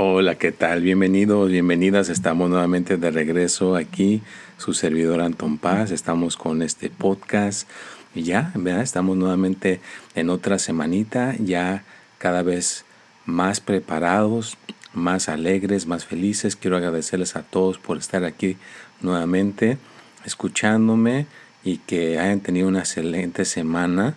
Hola, 0.00 0.36
¿qué 0.36 0.52
tal? 0.52 0.82
Bienvenidos, 0.82 1.50
bienvenidas. 1.50 2.08
Estamos 2.08 2.48
nuevamente 2.48 2.98
de 2.98 3.10
regreso 3.10 3.74
aquí 3.74 4.22
su 4.56 4.72
servidor 4.72 5.20
Anton 5.20 5.58
Paz. 5.58 5.90
Estamos 5.90 6.36
con 6.36 6.62
este 6.62 6.88
podcast 6.88 7.68
y 8.14 8.22
ya, 8.22 8.52
¿verdad? 8.54 8.82
Estamos 8.82 9.16
nuevamente 9.16 9.80
en 10.14 10.30
otra 10.30 10.60
semanita, 10.60 11.34
ya 11.40 11.82
cada 12.18 12.44
vez 12.44 12.84
más 13.26 13.58
preparados, 13.58 14.56
más 14.94 15.28
alegres, 15.28 15.88
más 15.88 16.04
felices. 16.04 16.54
Quiero 16.54 16.76
agradecerles 16.76 17.34
a 17.34 17.42
todos 17.42 17.78
por 17.78 17.98
estar 17.98 18.22
aquí 18.22 18.56
nuevamente, 19.00 19.78
escuchándome 20.24 21.26
y 21.64 21.78
que 21.78 22.20
hayan 22.20 22.38
tenido 22.38 22.68
una 22.68 22.78
excelente 22.78 23.44
semana, 23.44 24.14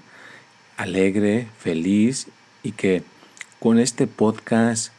alegre, 0.77 1.47
feliz 1.57 2.27
y 2.61 2.73
que 2.73 3.01
con 3.59 3.79
este 3.79 4.05
podcast 4.05 4.93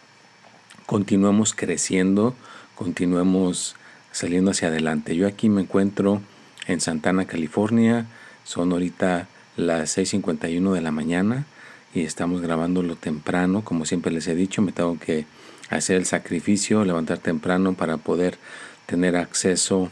continuemos 0.92 1.54
creciendo, 1.54 2.34
continuemos 2.74 3.76
saliendo 4.10 4.50
hacia 4.50 4.68
adelante. 4.68 5.16
Yo 5.16 5.26
aquí 5.26 5.48
me 5.48 5.62
encuentro 5.62 6.20
en 6.66 6.82
Santana, 6.82 7.24
California. 7.24 8.04
Son 8.44 8.70
ahorita 8.72 9.26
las 9.56 9.96
6.51 9.96 10.74
de 10.74 10.82
la 10.82 10.90
mañana 10.90 11.46
y 11.94 12.02
estamos 12.02 12.42
grabándolo 12.42 12.94
temprano. 12.94 13.64
Como 13.64 13.86
siempre 13.86 14.12
les 14.12 14.28
he 14.28 14.34
dicho, 14.34 14.60
me 14.60 14.72
tengo 14.72 14.98
que 14.98 15.24
hacer 15.70 15.96
el 15.96 16.04
sacrificio, 16.04 16.84
levantar 16.84 17.16
temprano 17.16 17.72
para 17.72 17.96
poder 17.96 18.36
tener 18.84 19.16
acceso 19.16 19.88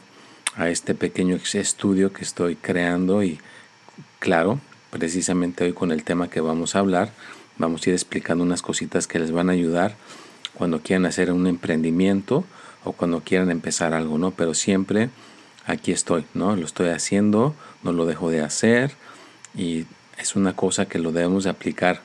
a 0.54 0.68
este 0.68 0.94
pequeño 0.94 1.38
estudio 1.54 2.12
que 2.12 2.24
estoy 2.24 2.56
creando 2.56 3.22
y 3.22 3.38
claro, 4.18 4.60
precisamente 4.90 5.64
hoy 5.64 5.72
con 5.72 5.92
el 5.92 6.04
tema 6.04 6.28
que 6.28 6.42
vamos 6.42 6.76
a 6.76 6.80
hablar, 6.80 7.10
vamos 7.56 7.86
a 7.86 7.88
ir 7.88 7.94
explicando 7.94 8.44
unas 8.44 8.60
cositas 8.60 9.06
que 9.06 9.18
les 9.18 9.32
van 9.32 9.48
a 9.48 9.52
ayudar 9.52 9.96
cuando 10.61 10.83
quieran 10.83 11.06
hacer 11.06 11.33
un 11.33 11.47
emprendimiento 11.47 12.44
o 12.84 12.92
cuando 12.92 13.22
quieran 13.22 13.50
empezar 13.50 13.94
algo, 13.94 14.19
¿no? 14.19 14.33
Pero 14.33 14.53
siempre 14.53 15.08
aquí 15.64 15.91
estoy, 15.91 16.27
¿no? 16.34 16.55
Lo 16.55 16.66
estoy 16.66 16.91
haciendo, 16.91 17.55
no 17.83 17.94
lo 17.94 18.05
dejo 18.05 18.28
de 18.28 18.42
hacer 18.42 18.92
y 19.56 19.86
es 20.19 20.36
una 20.36 20.55
cosa 20.55 20.84
que 20.84 20.98
lo 20.98 21.12
debemos 21.12 21.44
de 21.44 21.50
aplicar 21.50 22.03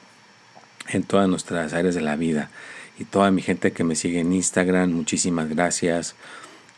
en 0.88 1.03
todas 1.03 1.28
nuestras 1.28 1.73
áreas 1.73 1.95
de 1.95 2.02
la 2.02 2.16
vida. 2.16 2.50
Y 2.98 3.03
toda 3.03 3.30
mi 3.30 3.42
gente 3.42 3.73
que 3.73 3.83
me 3.83 3.98
sigue 3.98 4.22
en 4.22 4.31
Instagram, 4.31 4.89
muchísimas 4.89 5.50
gracias. 5.50 6.16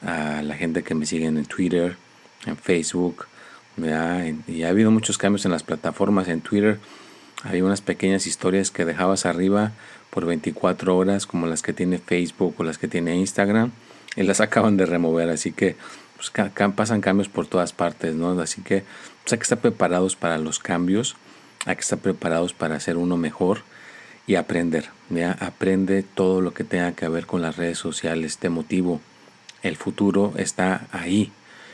A 0.01 0.41
la 0.41 0.55
gente 0.55 0.81
que 0.81 0.95
me 0.95 1.05
sigue 1.05 1.27
en 1.27 1.45
Twitter, 1.45 1.95
en 2.47 2.57
Facebook. 2.57 3.27
Y 4.47 4.63
ha 4.63 4.69
habido 4.69 4.89
muchos 4.89 5.19
cambios 5.19 5.45
en 5.45 5.51
las 5.51 5.61
plataformas. 5.61 6.27
En 6.27 6.41
Twitter 6.41 6.79
hay 7.43 7.61
unas 7.61 7.81
pequeñas 7.81 8.27
historias 8.27 8.71
que 8.71 8.85
dejabas 8.85 9.25
arriba 9.25 9.71
por 10.09 10.25
24 10.25 10.95
horas, 10.97 11.25
como 11.25 11.47
las 11.47 11.61
que 11.61 11.73
tiene 11.73 11.99
Facebook 11.99 12.55
o 12.57 12.63
las 12.63 12.77
que 12.77 12.87
tiene 12.87 13.15
Instagram 13.15 13.71
y 14.15 14.23
las 14.23 14.41
acaban 14.41 14.77
de 14.77 14.85
remover, 14.85 15.29
así 15.29 15.51
que 15.51 15.75
pues, 16.15 16.31
pasan 16.75 17.01
cambios 17.01 17.29
por 17.29 17.47
todas 17.47 17.73
partes, 17.73 18.15
¿no? 18.15 18.39
Así 18.39 18.61
que 18.61 18.83
pues, 19.23 19.33
hay 19.33 19.37
que 19.37 19.43
estar 19.43 19.59
preparados 19.59 20.15
para 20.15 20.37
los 20.37 20.59
cambios, 20.59 21.15
hay 21.65 21.75
que 21.75 21.81
estar 21.81 21.99
preparados 21.99 22.53
para 22.53 22.75
hacer 22.75 22.97
uno 22.97 23.17
mejor 23.17 23.61
y 24.25 24.35
aprender, 24.35 24.89
¿ya? 25.09 25.31
Aprende 25.39 26.03
todo 26.03 26.41
lo 26.41 26.53
que 26.53 26.63
tenga 26.63 26.93
que 26.93 27.07
ver 27.07 27.27
con 27.27 27.41
las 27.41 27.57
redes 27.57 27.77
sociales, 27.77 28.37
te 28.37 28.49
motivo. 28.49 28.99
El 29.63 29.77
futuro 29.77 30.33
está 30.37 30.87
ahí. 30.91 31.31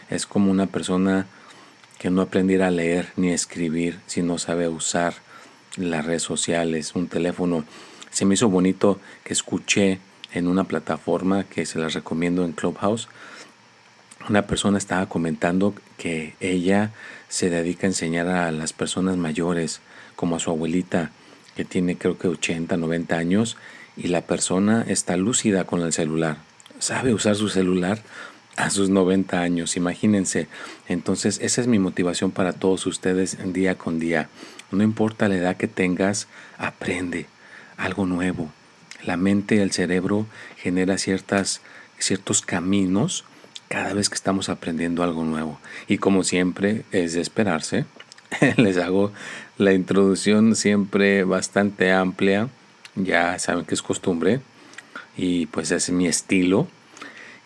Es 0.09 0.25
como 0.25 0.51
una 0.51 0.67
persona 0.67 1.25
que 1.97 2.09
no 2.09 2.21
aprendiera 2.21 2.67
a 2.67 2.71
leer 2.71 3.07
ni 3.15 3.31
escribir 3.31 3.99
si 4.07 4.21
no 4.21 4.37
sabe 4.37 4.67
usar 4.67 5.15
las 5.77 6.05
redes 6.05 6.23
sociales, 6.23 6.93
un 6.95 7.07
teléfono. 7.07 7.65
Se 8.11 8.25
me 8.25 8.35
hizo 8.35 8.49
bonito 8.49 8.99
que 9.23 9.33
escuché 9.33 9.99
en 10.33 10.47
una 10.47 10.65
plataforma 10.65 11.43
que 11.43 11.65
se 11.65 11.79
las 11.79 11.93
recomiendo 11.93 12.45
en 12.45 12.53
Clubhouse. 12.53 13.07
Una 14.29 14.47
persona 14.47 14.77
estaba 14.77 15.07
comentando 15.07 15.73
que 15.97 16.35
ella 16.39 16.91
se 17.27 17.49
dedica 17.49 17.87
a 17.87 17.89
enseñar 17.89 18.27
a 18.27 18.51
las 18.51 18.73
personas 18.73 19.17
mayores, 19.17 19.81
como 20.15 20.35
a 20.35 20.39
su 20.39 20.49
abuelita, 20.49 21.11
que 21.55 21.65
tiene 21.65 21.97
creo 21.97 22.17
que 22.17 22.27
80, 22.27 22.77
90 22.77 23.17
años, 23.17 23.57
y 23.97 24.07
la 24.07 24.21
persona 24.21 24.85
está 24.87 25.17
lúcida 25.17 25.65
con 25.65 25.81
el 25.81 25.93
celular. 25.93 26.37
Sabe 26.79 27.13
usar 27.13 27.35
su 27.35 27.49
celular 27.49 28.01
a 28.55 28.69
sus 28.69 28.89
90 28.89 29.39
años, 29.39 29.77
imagínense. 29.77 30.47
Entonces, 30.87 31.39
esa 31.41 31.61
es 31.61 31.67
mi 31.67 31.79
motivación 31.79 32.31
para 32.31 32.53
todos 32.53 32.85
ustedes 32.85 33.37
día 33.53 33.77
con 33.77 33.99
día. 33.99 34.29
No 34.73 34.83
importa 34.83 35.29
la 35.29 35.35
edad 35.35 35.57
que 35.57 35.67
tengas, 35.67 36.27
aprende 36.57 37.27
algo 37.77 38.05
nuevo 38.05 38.51
la 39.05 39.17
mente 39.17 39.61
el 39.61 39.71
cerebro 39.71 40.25
genera 40.57 40.97
ciertas, 40.97 41.61
ciertos 41.97 42.41
caminos 42.41 43.25
cada 43.67 43.93
vez 43.93 44.09
que 44.09 44.15
estamos 44.15 44.49
aprendiendo 44.49 45.03
algo 45.03 45.23
nuevo. 45.23 45.59
Y 45.87 45.97
como 45.97 46.23
siempre 46.23 46.83
es 46.91 47.13
de 47.13 47.21
esperarse, 47.21 47.85
les 48.57 48.77
hago 48.77 49.11
la 49.57 49.73
introducción 49.73 50.55
siempre 50.55 51.23
bastante 51.23 51.91
amplia, 51.91 52.49
ya 52.95 53.37
saben 53.39 53.65
que 53.65 53.75
es 53.75 53.81
costumbre 53.81 54.41
y 55.17 55.47
pues 55.47 55.71
es 55.71 55.89
mi 55.89 56.07
estilo. 56.07 56.67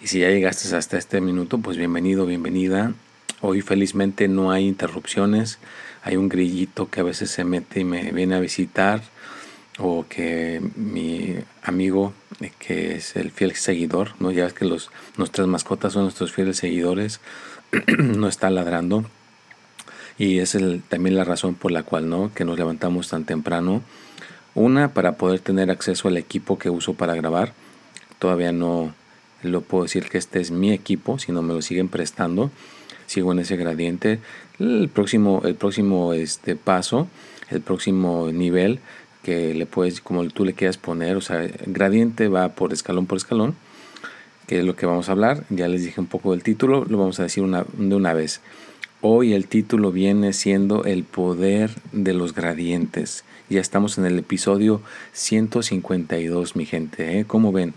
Y 0.01 0.07
si 0.07 0.19
ya 0.19 0.29
llegaste 0.29 0.75
hasta 0.75 0.97
este 0.97 1.21
minuto, 1.21 1.57
pues 1.57 1.77
bienvenido, 1.77 2.25
bienvenida. 2.25 2.93
Hoy 3.41 3.61
felizmente 3.61 4.27
no 4.27 4.51
hay 4.51 4.67
interrupciones, 4.67 5.59
hay 6.07 6.15
un 6.15 6.29
grillito 6.29 6.89
que 6.89 7.01
a 7.01 7.03
veces 7.03 7.29
se 7.29 7.43
mete 7.43 7.81
y 7.81 7.83
me 7.83 8.13
viene 8.13 8.35
a 8.35 8.39
visitar 8.39 9.01
o 9.77 10.05
que 10.07 10.61
mi 10.77 11.35
amigo 11.63 12.13
eh, 12.39 12.53
que 12.57 12.95
es 12.95 13.17
el 13.17 13.29
fiel 13.29 13.53
seguidor, 13.55 14.11
¿no? 14.19 14.31
ya 14.31 14.45
ves 14.45 14.53
que 14.53 14.63
los, 14.63 14.89
nuestras 15.17 15.47
mascotas 15.47 15.91
son 15.91 16.03
nuestros 16.03 16.31
fieles 16.31 16.55
seguidores, 16.55 17.19
no 17.97 18.29
está 18.29 18.49
ladrando. 18.49 19.03
Y 20.17 20.39
es 20.39 20.57
también 20.87 21.17
la 21.17 21.25
razón 21.25 21.55
por 21.55 21.71
la 21.71 21.83
cual 21.83 22.09
no, 22.09 22.31
que 22.33 22.45
nos 22.45 22.57
levantamos 22.57 23.09
tan 23.09 23.25
temprano. 23.25 23.83
Una, 24.55 24.93
para 24.93 25.17
poder 25.17 25.41
tener 25.41 25.69
acceso 25.69 26.07
al 26.07 26.15
equipo 26.15 26.57
que 26.57 26.69
uso 26.69 26.93
para 26.93 27.15
grabar. 27.15 27.53
Todavía 28.17 28.53
no 28.53 28.95
lo 29.43 29.61
puedo 29.61 29.83
decir 29.83 30.09
que 30.09 30.17
este 30.17 30.39
es 30.39 30.51
mi 30.51 30.71
equipo, 30.71 31.19
si 31.19 31.33
no 31.33 31.41
me 31.41 31.53
lo 31.53 31.61
siguen 31.61 31.89
prestando. 31.89 32.49
Sigo 33.07 33.31
en 33.31 33.39
ese 33.39 33.57
gradiente. 33.57 34.19
El 34.59 34.89
próximo, 34.93 35.41
el 35.45 35.55
próximo 35.55 36.13
este, 36.13 36.55
paso, 36.55 37.07
el 37.49 37.61
próximo 37.61 38.29
nivel 38.31 38.79
que 39.23 39.53
le 39.53 39.65
puedes, 39.65 39.99
como 39.99 40.25
tú 40.29 40.45
le 40.45 40.53
quieras 40.53 40.77
poner, 40.77 41.17
o 41.17 41.21
sea, 41.21 41.45
gradiente 41.65 42.27
va 42.27 42.49
por 42.49 42.71
escalón 42.71 43.07
por 43.07 43.17
escalón, 43.17 43.55
que 44.47 44.59
es 44.59 44.65
lo 44.65 44.75
que 44.75 44.85
vamos 44.85 45.09
a 45.09 45.13
hablar. 45.13 45.43
Ya 45.49 45.67
les 45.67 45.83
dije 45.83 45.99
un 45.99 46.07
poco 46.07 46.31
del 46.31 46.43
título, 46.43 46.85
lo 46.85 46.97
vamos 46.97 47.19
a 47.19 47.23
decir 47.23 47.43
una, 47.43 47.65
de 47.73 47.95
una 47.95 48.13
vez. 48.13 48.41
Hoy 49.01 49.33
el 49.33 49.47
título 49.47 49.91
viene 49.91 50.33
siendo 50.33 50.83
El 50.83 51.03
poder 51.03 51.71
de 51.91 52.13
los 52.13 52.33
gradientes. 52.33 53.25
Ya 53.49 53.61
estamos 53.61 53.97
en 53.97 54.05
el 54.05 54.17
episodio 54.17 54.81
152, 55.13 56.55
mi 56.55 56.65
gente. 56.65 57.19
¿eh? 57.19 57.25
¿Cómo 57.25 57.51
ven? 57.51 57.73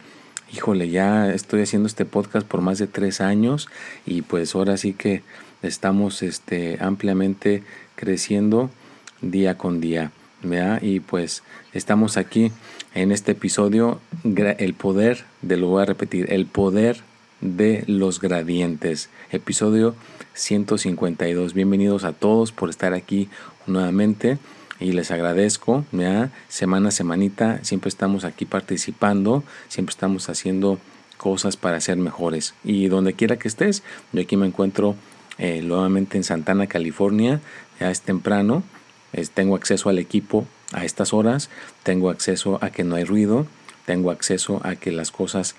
Híjole, 0.52 0.88
ya 0.88 1.32
estoy 1.32 1.62
haciendo 1.62 1.86
este 1.86 2.04
podcast 2.04 2.44
por 2.44 2.60
más 2.60 2.78
de 2.78 2.88
tres 2.88 3.20
años 3.20 3.68
y 4.04 4.22
pues 4.22 4.56
ahora 4.56 4.76
sí 4.76 4.94
que 4.94 5.22
estamos 5.62 6.22
este, 6.22 6.78
ampliamente 6.80 7.62
creciendo 7.94 8.68
día 9.20 9.56
con 9.56 9.80
día. 9.80 10.10
Y 10.80 11.00
pues 11.00 11.44
estamos 11.72 12.16
aquí 12.16 12.50
en 12.94 13.12
este 13.12 13.32
episodio, 13.32 14.00
el 14.24 14.74
poder 14.74 15.24
de, 15.42 15.56
lo 15.56 15.68
voy 15.68 15.82
a 15.82 15.86
repetir, 15.86 16.32
el 16.32 16.46
poder 16.46 17.02
de 17.40 17.84
los 17.86 18.20
gradientes, 18.20 19.08
episodio 19.30 19.94
152. 20.34 21.54
Bienvenidos 21.54 22.02
a 22.02 22.12
todos 22.12 22.50
por 22.50 22.70
estar 22.70 22.92
aquí 22.94 23.28
nuevamente 23.66 24.38
y 24.80 24.92
les 24.92 25.10
agradezco, 25.10 25.84
¿ya? 25.92 26.30
semana 26.48 26.88
a 26.88 26.92
semanita, 26.92 27.60
siempre 27.62 27.88
estamos 27.88 28.24
aquí 28.24 28.46
participando, 28.46 29.44
siempre 29.68 29.92
estamos 29.92 30.28
haciendo 30.28 30.78
cosas 31.16 31.56
para 31.56 31.80
ser 31.80 31.98
mejores. 31.98 32.54
Y 32.64 32.88
donde 32.88 33.12
quiera 33.12 33.38
que 33.38 33.48
estés, 33.48 33.82
yo 34.12 34.22
aquí 34.22 34.36
me 34.36 34.46
encuentro 34.46 34.96
eh, 35.38 35.62
nuevamente 35.62 36.16
en 36.16 36.24
Santana, 36.24 36.66
California, 36.66 37.40
ya 37.78 37.90
es 37.90 38.00
temprano, 38.00 38.62
tengo 39.34 39.56
acceso 39.56 39.88
al 39.88 39.98
equipo 39.98 40.46
a 40.72 40.84
estas 40.84 41.12
horas, 41.12 41.50
tengo 41.82 42.10
acceso 42.10 42.58
a 42.62 42.70
que 42.70 42.84
no 42.84 42.96
hay 42.96 43.04
ruido, 43.04 43.46
tengo 43.86 44.10
acceso 44.10 44.60
a 44.64 44.76
que 44.76 44.92
las 44.92 45.10
cosas 45.10 45.56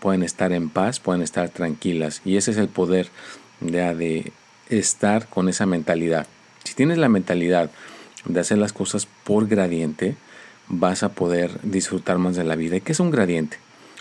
pueden 0.00 0.22
estar 0.22 0.52
en 0.52 0.68
paz, 0.68 1.00
pueden 1.00 1.22
estar 1.22 1.48
tranquilas. 1.50 2.22
Y 2.24 2.36
ese 2.36 2.50
es 2.50 2.56
el 2.56 2.68
poder 2.68 3.08
de, 3.60 4.32
estar 4.68 5.28
con 5.28 5.48
esa 5.48 5.66
mentalidad. 5.66 6.26
Si 6.64 6.74
tienes 6.74 6.98
la 6.98 7.08
mentalidad 7.08 7.70
de 8.24 8.40
hacer 8.40 8.58
las 8.58 8.72
cosas 8.72 9.06
por 9.24 9.46
gradiente, 9.46 10.16
vas 10.68 11.02
a 11.02 11.10
poder 11.10 11.60
disfrutar 11.62 12.18
más 12.18 12.36
de 12.36 12.44
la 12.44 12.56
vida. 12.56 12.76
¿Y 12.76 12.80
qué 12.80 12.92
es 12.92 13.00
un 13.00 13.10
gradiente? 13.10 13.58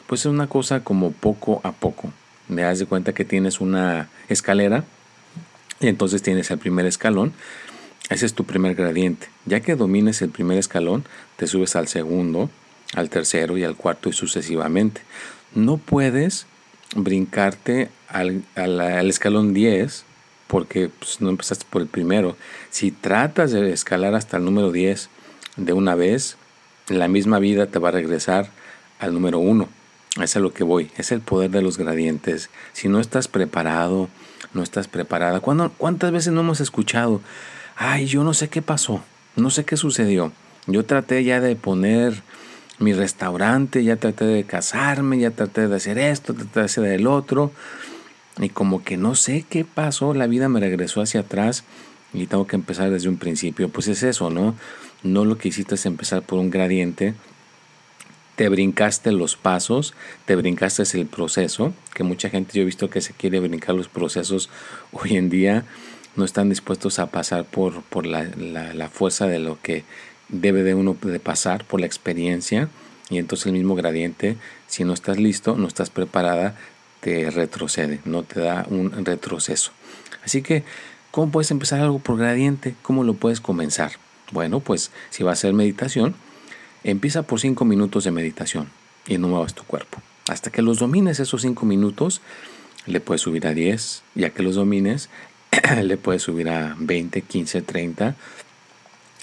Pues 0.08 0.22
es 0.22 0.26
una 0.28 0.48
cosa 0.48 0.84
como 0.84 1.12
poco 1.12 1.62
a 1.64 1.72
poco. 1.72 2.12
Me 2.48 2.64
das 2.64 2.80
de 2.80 2.86
cuenta 2.86 3.14
que 3.14 3.26
tienes 3.26 3.62
una 3.62 4.10
escalera 4.30 4.84
y 5.80 5.88
entonces 5.88 6.22
tienes 6.22 6.52
el 6.52 6.58
primer 6.58 6.86
escalón. 6.86 7.34
Ese 8.10 8.26
es 8.26 8.34
tu 8.34 8.44
primer 8.44 8.76
gradiente. 8.76 9.28
Ya 9.46 9.62
que 9.62 9.76
domines 9.76 10.22
el 10.22 10.30
primer 10.30 10.58
escalón, 10.58 11.06
te 11.38 11.48
subes 11.48 11.76
al 11.76 11.88
segundo, 11.88 12.50
al 12.96 13.10
tercero 13.10 13.58
y 13.58 13.64
al 13.64 13.76
cuarto 13.76 14.10
y 14.10 14.14
sucesivamente. 14.14 15.02
No 15.56 15.78
puedes 15.78 16.46
brincarte 16.96 17.90
al, 18.08 18.44
escalón 19.10 19.54
10 19.54 20.06
porque 20.54 20.92
pues, 21.00 21.20
no 21.20 21.32
empezaste 21.32 21.66
por 21.68 21.82
el 21.82 21.88
primero. 21.88 22.38
Si 22.70 22.92
tratas 22.92 23.52
de 23.52 23.74
escalar 23.74 24.14
hasta 24.14 24.38
el 24.38 24.46
número 24.46 24.72
10 24.72 25.10
de 25.58 25.74
una 25.74 25.96
vez, 25.96 26.38
la 26.90 27.08
misma 27.08 27.40
vida 27.40 27.66
te 27.66 27.80
va 27.80 27.90
a 27.90 27.94
regresar 27.94 28.52
al 29.00 29.16
número 29.16 29.40
1. 29.40 29.68
Eso 30.14 30.24
es 30.24 30.36
a 30.36 30.40
lo 30.40 30.54
que 30.54 30.64
voy. 30.64 30.92
Es 30.96 31.12
el 31.12 31.22
poder 31.22 31.50
de 31.50 31.64
los 31.64 31.80
gradientes. 31.80 32.52
Si 32.72 32.88
no 32.88 33.00
estás 33.00 33.28
preparado, 33.28 34.10
no 34.54 34.62
estás 34.62 34.88
preparada. 34.88 35.40
¿Cuántas 35.40 36.12
veces 36.12 36.32
no 36.32 36.42
hemos 36.42 36.62
escuchado? 36.62 37.20
Ay, 37.76 38.06
yo 38.06 38.24
no 38.24 38.36
sé 38.36 38.50
qué 38.50 38.62
pasó. 38.62 39.04
No 39.36 39.50
sé 39.50 39.66
qué 39.66 39.76
sucedió. 39.76 40.32
Yo 40.68 40.86
traté 40.86 41.24
ya 41.24 41.42
de 41.42 41.56
poner 41.56 42.22
mi 42.78 42.94
restaurante, 42.94 43.84
ya 43.84 43.96
traté 43.96 44.26
de 44.26 44.44
casarme, 44.44 45.18
ya 45.18 45.32
traté 45.32 45.68
de 45.68 45.76
hacer 45.76 45.98
esto, 45.98 46.36
traté 46.36 46.60
de 46.60 46.66
hacer 46.68 46.86
el 46.86 47.08
otro. 47.08 47.52
Y 48.40 48.50
como 48.50 48.84
que 48.84 48.98
no 48.98 49.16
sé 49.16 49.46
qué 49.48 49.64
pasó, 49.64 50.14
la 50.14 50.28
vida 50.28 50.50
me 50.50 50.60
regresó 50.60 51.02
hacia 51.02 51.22
atrás 51.22 51.64
y 52.14 52.28
tengo 52.28 52.48
que 52.48 52.56
empezar 52.56 52.90
desde 52.90 53.10
un 53.10 53.18
principio. 53.18 53.70
Pues 53.70 53.88
es 53.88 54.04
eso, 54.04 54.30
¿no? 54.30 54.56
No 55.04 55.26
lo 55.26 55.38
que 55.38 55.50
hiciste 55.50 55.76
es 55.76 55.86
empezar 55.86 56.24
por 56.24 56.40
un 56.40 56.50
gradiente. 56.50 57.14
Te 58.36 58.50
brincaste 58.50 59.12
los 59.12 59.36
pasos, 59.36 59.94
te 60.26 60.36
brincaste 60.36 60.84
el 60.94 61.06
proceso, 61.06 61.74
que 61.94 62.04
mucha 62.04 62.30
gente 62.30 62.54
yo 62.54 62.64
he 62.64 62.66
visto 62.66 62.90
que 62.90 63.02
se 63.02 63.14
quiere 63.14 63.40
brincar 63.40 63.76
los 63.76 63.88
procesos 63.88 64.50
hoy 64.92 65.18
en 65.18 65.30
día, 65.30 65.66
no 66.16 66.26
están 66.26 66.50
dispuestos 66.50 66.98
a 66.98 67.12
pasar 67.12 67.46
por, 67.46 67.84
por 67.84 68.08
la, 68.08 68.24
la 68.24 68.90
fuerza 68.90 69.28
de 69.28 69.38
lo 69.38 69.62
que 69.62 69.84
debe 70.30 70.64
de 70.64 70.74
uno 70.74 70.98
de 71.00 71.20
pasar 71.20 71.64
por 71.66 71.80
la 71.80 71.86
experiencia 71.86 72.70
y 73.10 73.18
entonces 73.20 73.48
el 73.48 73.54
mismo 73.54 73.76
gradiente, 73.76 74.38
si 74.68 74.84
no 74.84 74.94
estás 74.94 75.18
listo, 75.20 75.56
no 75.56 75.68
estás 75.68 75.90
preparada, 75.90 76.56
te 77.04 77.30
retrocede, 77.30 78.00
no 78.06 78.24
te 78.24 78.40
da 78.40 78.66
un 78.70 79.06
retroceso. 79.06 79.72
Así 80.24 80.42
que, 80.42 80.64
¿cómo 81.12 81.32
puedes 81.32 81.52
empezar 81.52 81.82
algo 81.82 82.00
por 82.00 82.18
gradiente? 82.18 82.76
¿Cómo 82.82 83.04
lo 83.04 83.14
puedes 83.16 83.42
comenzar? 83.42 83.92
Bueno, 84.32 84.62
pues 84.62 84.90
si 85.10 85.22
va 85.22 85.34
a 85.34 85.36
ser 85.36 85.54
meditación, 85.54 86.16
empieza 86.86 87.24
por 87.24 87.42
5 87.42 87.66
minutos 87.66 88.06
de 88.06 88.12
meditación 88.12 88.70
y 89.06 89.18
no 89.18 89.28
muevas 89.28 89.54
tu 89.54 89.64
cuerpo. 89.64 90.02
Hasta 90.30 90.50
que 90.50 90.62
los 90.62 90.80
domines 90.80 91.20
esos 91.20 91.42
5 91.42 91.66
minutos, 91.66 92.22
le 92.86 93.02
puedes 93.02 93.22
subir 93.22 93.48
a 93.48 93.54
10, 93.54 94.04
ya 94.16 94.30
que 94.30 94.42
los 94.42 94.56
domines, 94.56 95.10
le 95.84 95.98
puedes 95.98 96.22
subir 96.22 96.48
a 96.48 96.76
20, 96.80 97.22
15, 97.22 97.62
30, 97.64 98.16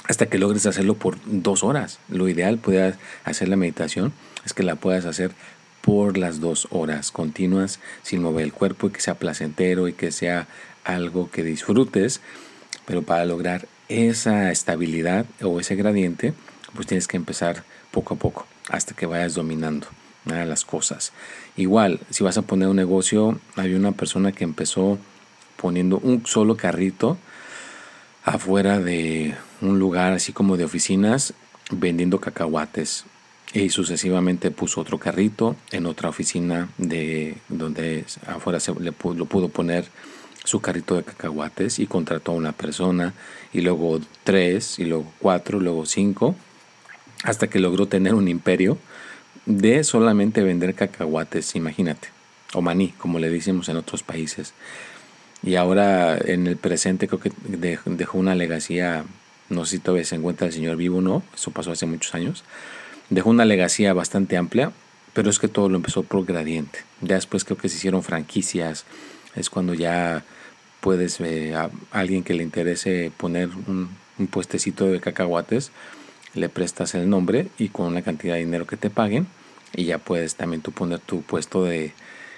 hasta 0.06 0.26
que 0.26 0.38
logres 0.38 0.66
hacerlo 0.66 0.96
por 0.96 1.16
dos 1.24 1.64
horas. 1.64 1.98
Lo 2.10 2.28
ideal 2.28 2.58
puedas 2.58 2.98
hacer 3.24 3.48
la 3.48 3.56
meditación 3.56 4.12
es 4.44 4.52
que 4.52 4.64
la 4.64 4.76
puedas 4.76 5.06
hacer 5.06 5.32
por 5.80 6.18
las 6.18 6.40
dos 6.40 6.68
horas 6.70 7.10
continuas 7.10 7.80
sin 8.02 8.22
mover 8.22 8.44
el 8.44 8.52
cuerpo 8.52 8.88
y 8.88 8.90
que 8.90 9.00
sea 9.00 9.14
placentero 9.14 9.88
y 9.88 9.92
que 9.92 10.12
sea 10.12 10.46
algo 10.84 11.30
que 11.30 11.42
disfrutes. 11.42 12.20
Pero 12.86 13.02
para 13.02 13.24
lograr 13.24 13.66
esa 13.88 14.50
estabilidad 14.50 15.26
o 15.42 15.60
ese 15.60 15.76
gradiente, 15.76 16.34
pues 16.74 16.86
tienes 16.86 17.08
que 17.08 17.16
empezar 17.16 17.64
poco 17.90 18.14
a 18.14 18.18
poco 18.18 18.46
hasta 18.68 18.94
que 18.94 19.06
vayas 19.06 19.34
dominando 19.34 19.86
las 20.24 20.64
cosas. 20.64 21.12
Igual, 21.56 22.00
si 22.10 22.22
vas 22.22 22.38
a 22.38 22.42
poner 22.42 22.68
un 22.68 22.76
negocio, 22.76 23.40
hay 23.56 23.74
una 23.74 23.92
persona 23.92 24.32
que 24.32 24.44
empezó 24.44 24.98
poniendo 25.56 25.98
un 25.98 26.24
solo 26.26 26.56
carrito 26.56 27.18
afuera 28.24 28.78
de 28.78 29.34
un 29.60 29.78
lugar 29.78 30.12
así 30.12 30.32
como 30.32 30.56
de 30.56 30.64
oficinas 30.64 31.34
vendiendo 31.70 32.20
cacahuates 32.20 33.04
y 33.52 33.70
sucesivamente 33.70 34.50
puso 34.50 34.80
otro 34.80 34.98
carrito 34.98 35.56
en 35.72 35.86
otra 35.86 36.08
oficina 36.08 36.68
de 36.78 37.36
donde 37.48 38.04
afuera 38.26 38.60
se 38.60 38.72
le 38.74 38.92
lo 38.92 39.26
pudo 39.26 39.48
poner 39.48 39.86
su 40.44 40.60
carrito 40.60 40.96
de 40.96 41.02
cacahuates 41.02 41.78
y 41.78 41.86
contrató 41.86 42.32
a 42.32 42.36
una 42.36 42.52
persona 42.52 43.12
y 43.52 43.60
luego 43.60 44.00
tres 44.24 44.78
y 44.78 44.84
luego 44.84 45.12
cuatro 45.18 45.60
luego 45.60 45.84
cinco 45.84 46.36
hasta 47.24 47.48
que 47.48 47.58
logró 47.58 47.86
tener 47.86 48.14
un 48.14 48.28
imperio 48.28 48.78
de 49.46 49.84
solamente 49.84 50.42
vender 50.42 50.74
cacahuates 50.74 51.56
imagínate 51.56 52.08
o 52.54 52.62
maní 52.62 52.88
como 52.98 53.18
le 53.18 53.30
decimos 53.30 53.68
en 53.68 53.76
otros 53.76 54.02
países. 54.02 54.54
Y 55.42 55.54
ahora 55.54 56.18
en 56.18 56.46
el 56.46 56.56
presente 56.56 57.08
creo 57.08 57.20
que 57.20 57.32
dejó 57.46 58.18
una 58.18 58.34
legacía, 58.34 59.04
no 59.48 59.64
sé 59.64 59.76
si 59.76 59.78
todavía 59.78 60.04
se 60.04 60.16
encuentra 60.16 60.46
el 60.46 60.52
señor 60.52 60.76
vivo 60.76 60.98
o 60.98 61.00
no, 61.00 61.22
eso 61.34 61.50
pasó 61.50 61.72
hace 61.72 61.86
muchos 61.86 62.14
años, 62.14 62.44
dejó 63.10 63.30
una 63.30 63.44
legacía 63.44 63.92
bastante 63.92 64.36
amplia, 64.36 64.72
pero 65.12 65.28
es 65.28 65.38
que 65.38 65.48
todo 65.48 65.68
lo 65.68 65.76
empezó 65.76 66.02
por 66.02 66.24
gradiente. 66.24 66.80
Ya 67.00 67.16
después 67.16 67.44
creo 67.44 67.58
que 67.58 67.68
se 67.68 67.76
hicieron 67.76 68.02
franquicias, 68.02 68.84
es 69.36 69.50
cuando 69.50 69.74
ya 69.74 70.24
puedes, 70.80 71.20
eh, 71.20 71.54
a 71.54 71.70
alguien 71.90 72.22
que 72.22 72.34
le 72.34 72.42
interese 72.42 73.12
poner 73.16 73.48
un, 73.66 73.90
un 74.18 74.26
puestecito 74.28 74.86
de 74.86 75.00
cacahuates, 75.00 75.72
le 76.34 76.48
prestas 76.48 76.94
el 76.94 77.10
nombre 77.10 77.48
y 77.58 77.68
con 77.68 77.86
una 77.86 78.02
cantidad 78.02 78.34
de 78.34 78.40
dinero 78.40 78.66
que 78.66 78.76
te 78.76 78.88
paguen, 78.90 79.26
y 79.74 79.84
ya 79.84 79.98
puedes 79.98 80.36
también 80.36 80.62
tú 80.62 80.72
poner 80.72 81.00
tu 81.00 81.22
puesto 81.22 81.64
de 81.64 81.92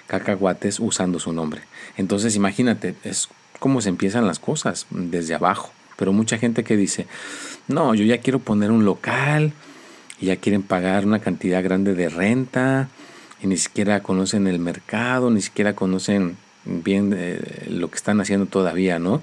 cacahuates 0.07 0.79
usando 0.79 1.19
su 1.19 1.31
nombre. 1.31 1.61
Entonces 1.97 2.35
imagínate, 2.35 2.95
es 3.03 3.29
como 3.59 3.81
se 3.81 3.89
empiezan 3.89 4.27
las 4.27 4.39
cosas 4.39 4.87
desde 4.89 5.35
abajo. 5.35 5.71
Pero 5.95 6.11
mucha 6.11 6.37
gente 6.37 6.63
que 6.63 6.75
dice, 6.75 7.07
no, 7.67 7.93
yo 7.93 8.03
ya 8.03 8.17
quiero 8.17 8.39
poner 8.39 8.71
un 8.71 8.83
local 8.83 9.53
y 10.19 10.27
ya 10.27 10.37
quieren 10.37 10.63
pagar 10.63 11.05
una 11.05 11.19
cantidad 11.19 11.63
grande 11.63 11.95
de 11.95 12.09
renta 12.09 12.89
y 13.41 13.47
ni 13.47 13.57
siquiera 13.57 14.01
conocen 14.01 14.47
el 14.47 14.59
mercado, 14.59 15.29
ni 15.29 15.41
siquiera 15.41 15.75
conocen 15.75 16.37
bien 16.65 17.13
eh, 17.15 17.67
lo 17.69 17.89
que 17.89 17.95
están 17.95 18.21
haciendo 18.21 18.45
todavía, 18.45 18.99
¿no? 18.99 19.21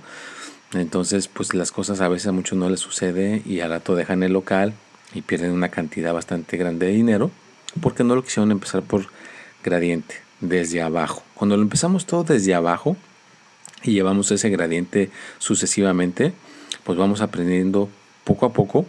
Entonces, 0.74 1.26
pues 1.26 1.54
las 1.54 1.72
cosas 1.72 2.00
a 2.00 2.08
veces 2.08 2.28
a 2.28 2.32
muchos 2.32 2.56
no 2.56 2.68
les 2.70 2.80
sucede 2.80 3.42
y 3.44 3.60
al 3.60 3.70
rato 3.70 3.96
dejan 3.96 4.22
el 4.22 4.32
local 4.32 4.74
y 5.14 5.22
pierden 5.22 5.50
una 5.52 5.68
cantidad 5.68 6.12
bastante 6.12 6.56
grande 6.56 6.86
de 6.86 6.92
dinero 6.92 7.30
porque 7.80 8.04
no 8.04 8.14
lo 8.14 8.22
quisieron 8.22 8.50
empezar 8.50 8.82
por 8.82 9.06
gradiente 9.64 10.16
desde 10.40 10.82
abajo. 10.82 11.22
Cuando 11.34 11.56
lo 11.56 11.62
empezamos 11.62 12.06
todo 12.06 12.24
desde 12.24 12.54
abajo 12.54 12.96
y 13.82 13.92
llevamos 13.92 14.30
ese 14.30 14.50
gradiente 14.50 15.10
sucesivamente, 15.38 16.32
pues 16.84 16.98
vamos 16.98 17.20
aprendiendo 17.20 17.88
poco 18.24 18.46
a 18.46 18.52
poco, 18.52 18.86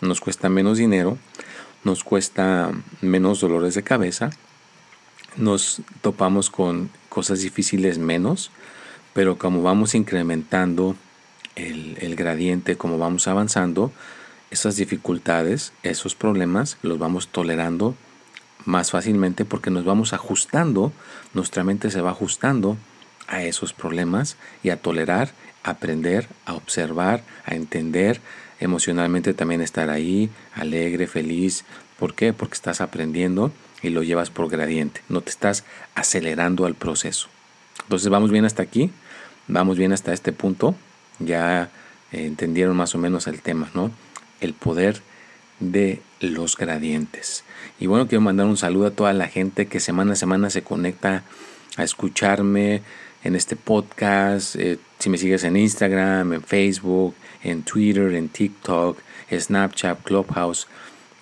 nos 0.00 0.20
cuesta 0.20 0.48
menos 0.48 0.78
dinero, 0.78 1.18
nos 1.84 2.04
cuesta 2.04 2.70
menos 3.00 3.40
dolores 3.40 3.74
de 3.74 3.82
cabeza, 3.82 4.30
nos 5.36 5.82
topamos 6.00 6.50
con 6.50 6.90
cosas 7.08 7.40
difíciles 7.40 7.98
menos, 7.98 8.50
pero 9.12 9.38
como 9.38 9.62
vamos 9.62 9.94
incrementando 9.94 10.96
el, 11.56 12.16
gradiente, 12.16 12.76
como 12.76 12.98
vamos 12.98 13.28
avanzando, 13.28 13.92
esas 14.50 14.76
dificultades, 14.76 15.72
esos 15.82 16.14
problemas, 16.14 16.78
los 16.82 16.98
vamos 16.98 17.28
tolerando 17.28 17.94
más 18.64 18.90
fácilmente 18.90 19.44
porque 19.44 19.70
nos 19.70 19.84
vamos 19.84 20.12
ajustando, 20.12 20.92
nuestra 21.34 21.64
mente 21.64 21.90
se 21.90 22.00
va 22.00 22.10
ajustando 22.10 22.76
a 23.28 23.42
esos 23.42 23.72
problemas 23.72 24.36
y 24.62 24.70
a 24.70 24.76
tolerar, 24.76 25.32
aprender, 25.62 26.28
a 26.46 26.54
observar, 26.54 27.22
a 27.46 27.54
entender, 27.54 28.20
emocionalmente 28.60 29.34
también 29.34 29.60
estar 29.60 29.90
ahí, 29.90 30.30
alegre, 30.54 31.06
feliz. 31.06 31.64
¿Por 31.98 32.14
qué? 32.14 32.32
Porque 32.32 32.54
estás 32.54 32.80
aprendiendo 32.80 33.52
y 33.82 33.90
lo 33.90 34.02
llevas 34.02 34.30
por 34.30 34.48
gradiente, 34.48 35.02
no 35.08 35.22
te 35.22 35.30
estás 35.30 35.64
acelerando 35.94 36.66
al 36.66 36.74
proceso. 36.74 37.28
Entonces 37.82 38.08
vamos 38.08 38.30
bien 38.30 38.44
hasta 38.44 38.62
aquí, 38.62 38.90
vamos 39.48 39.78
bien 39.78 39.92
hasta 39.92 40.12
este 40.12 40.32
punto, 40.32 40.74
ya 41.18 41.70
entendieron 42.12 42.76
más 42.76 42.94
o 42.94 42.98
menos 42.98 43.26
el 43.26 43.40
tema, 43.40 43.70
¿no? 43.74 43.90
El 44.40 44.54
poder 44.54 45.00
de 45.60 46.00
los 46.20 46.56
gradientes. 46.56 47.44
Y 47.78 47.86
bueno, 47.86 48.06
quiero 48.06 48.22
mandar 48.22 48.46
un 48.46 48.56
saludo 48.56 48.88
a 48.88 48.90
toda 48.90 49.12
la 49.12 49.28
gente 49.28 49.66
que 49.66 49.80
semana 49.80 50.12
a 50.12 50.16
semana 50.16 50.50
se 50.50 50.62
conecta 50.62 51.24
a 51.76 51.84
escucharme 51.84 52.82
en 53.24 53.36
este 53.36 53.56
podcast. 53.56 54.56
Eh, 54.56 54.78
si 54.98 55.10
me 55.10 55.18
sigues 55.18 55.44
en 55.44 55.56
Instagram, 55.56 56.32
en 56.32 56.42
Facebook, 56.42 57.14
en 57.42 57.62
Twitter, 57.62 58.14
en 58.14 58.28
TikTok, 58.28 58.98
Snapchat, 59.30 60.02
Clubhouse, 60.02 60.66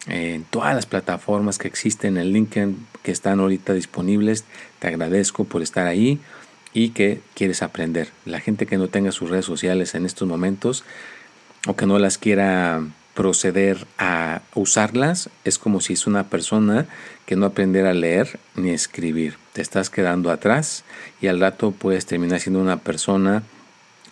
en 0.07 0.45
todas 0.45 0.75
las 0.75 0.87
plataformas 0.87 1.59
que 1.59 1.69
existen, 1.69 2.17
en 2.17 2.33
LinkedIn 2.33 2.87
que 3.03 3.13
están 3.13 3.41
ahorita 3.41 3.75
disponibles, 3.75 4.45
te 4.79 4.89
agradezco 4.89 5.45
por 5.45 5.63
estar 5.63 5.87
ahí. 5.87 6.21
y 6.75 6.91
que 6.91 7.23
quieres 7.35 7.63
aprender. 7.63 8.11
La 8.27 8.41
gente 8.41 8.67
que 8.67 8.77
no 8.77 8.89
tenga 8.89 9.11
sus 9.11 9.31
redes 9.31 9.47
sociales 9.47 9.95
en 9.95 10.05
estos 10.05 10.29
momentos 10.29 10.85
o 11.67 11.75
que 11.75 11.87
no 11.87 11.99
las 11.99 12.19
quiera 12.19 12.83
proceder 13.19 13.85
a 13.99 14.43
usarlas, 14.55 15.29
es 15.43 15.59
como 15.59 15.81
si 15.81 15.95
es 15.95 16.07
una 16.07 16.29
persona 16.29 16.87
que 17.27 17.35
no 17.35 17.47
aprendiera 17.47 17.91
a 17.91 17.93
leer 17.93 18.39
ni 18.55 18.71
escribir. 18.71 19.39
Te 19.55 19.61
estás 19.61 19.91
quedando 19.91 20.31
atrás 20.31 20.85
y 21.21 21.27
al 21.27 21.41
rato 21.41 21.73
puedes 21.73 22.07
terminar 22.07 22.39
siendo 22.39 22.61
una 22.61 22.77
persona, 22.77 23.43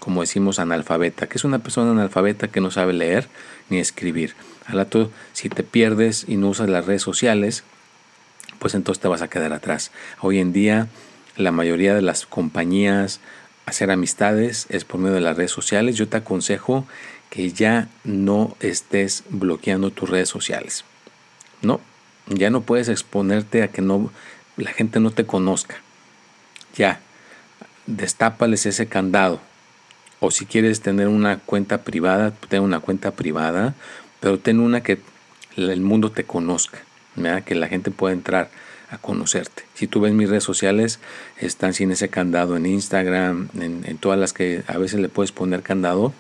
como 0.00 0.22
decimos, 0.22 0.58
analfabeta, 0.58 1.28
que 1.28 1.38
es 1.38 1.44
una 1.44 1.60
persona 1.60 1.92
analfabeta 1.92 2.48
que 2.48 2.60
no 2.60 2.72
sabe 2.72 2.94
leer 2.94 3.28
ni 3.70 3.78
escribir. 3.78 4.34
Al 4.66 4.78
rato, 4.78 5.12
si 5.34 5.50
te 5.50 5.62
pierdes 5.62 6.25
y 6.26 6.36
no 6.36 6.48
usas 6.48 6.68
las 6.68 6.86
redes 6.86 7.02
sociales, 7.02 7.62
pues 8.58 8.75
entonces 8.75 9.00
te 9.00 9.06
vas 9.06 9.22
a 9.22 9.28
quedar 9.28 9.52
atrás. 9.52 9.92
Hoy 10.20 10.40
en 10.40 10.52
día, 10.52 10.88
la 11.36 11.52
mayoría 11.52 11.94
de 11.94 12.02
las 12.02 12.26
compañías, 12.26 13.20
hacer 13.66 13.90
amistades 13.92 14.66
es 14.68 14.84
por 14.84 14.98
medio 14.98 15.14
de 15.14 15.20
las 15.20 15.36
redes 15.36 15.52
sociales. 15.52 15.96
Yo 15.96 16.08
te 16.08 16.16
aconsejo 16.16 16.86
que 17.37 17.50
ya 17.50 17.88
no 18.02 18.57
estés 18.61 19.23
bloqueando 19.28 19.90
tus 19.90 20.09
redes 20.09 20.31
sociales. 20.31 20.87
No, 21.61 21.83
ya 22.28 22.49
no 22.49 22.62
puedes 22.62 22.88
exponerte 22.88 23.62
a 23.62 23.69
que 23.69 23.83
no 23.83 24.11
la 24.57 24.73
gente 24.73 25.00
no 25.00 25.11
te 25.11 25.26
conozca. 25.26 25.76
Ya, 26.76 26.99
destápales 27.87 28.64
ese 28.64 28.87
candado. 28.87 29.38
O 30.19 30.31
si 30.31 30.47
quieres 30.47 30.81
tener 30.81 31.09
una 31.09 31.38
cuenta 31.38 31.85
privada, 31.85 32.33
ten 32.49 32.62
una 32.62 32.81
cuenta 32.81 33.11
privada, 33.11 33.75
pero 34.21 34.38
ten 34.38 34.59
una 34.59 34.83
que 34.83 34.99
el 35.59 35.83
mundo 35.83 36.11
te 36.11 36.25
conozca, 36.25 36.78
que 37.45 37.55
la 37.55 37.69
gente 37.69 37.90
pueda 37.90 38.14
entrar 38.14 38.49
a 38.88 38.97
conocerte. 38.97 39.64
Si 39.75 39.87
tú 39.87 40.00
ves 40.00 40.14
mis 40.14 40.31
redes 40.31 40.45
sociales, 40.45 41.00
están 41.37 41.75
sin 41.75 41.90
ese 41.90 42.09
candado 42.09 42.57
en 42.57 42.64
Instagram, 42.64 43.50
en, 43.61 43.85
en 43.87 43.99
todas 43.99 44.19
las 44.19 44.33
que 44.33 44.62
a 44.69 44.78
veces 44.78 45.00
le 45.00 45.11
puedes 45.11 45.33
poner 45.33 45.62
candado, 45.62 46.14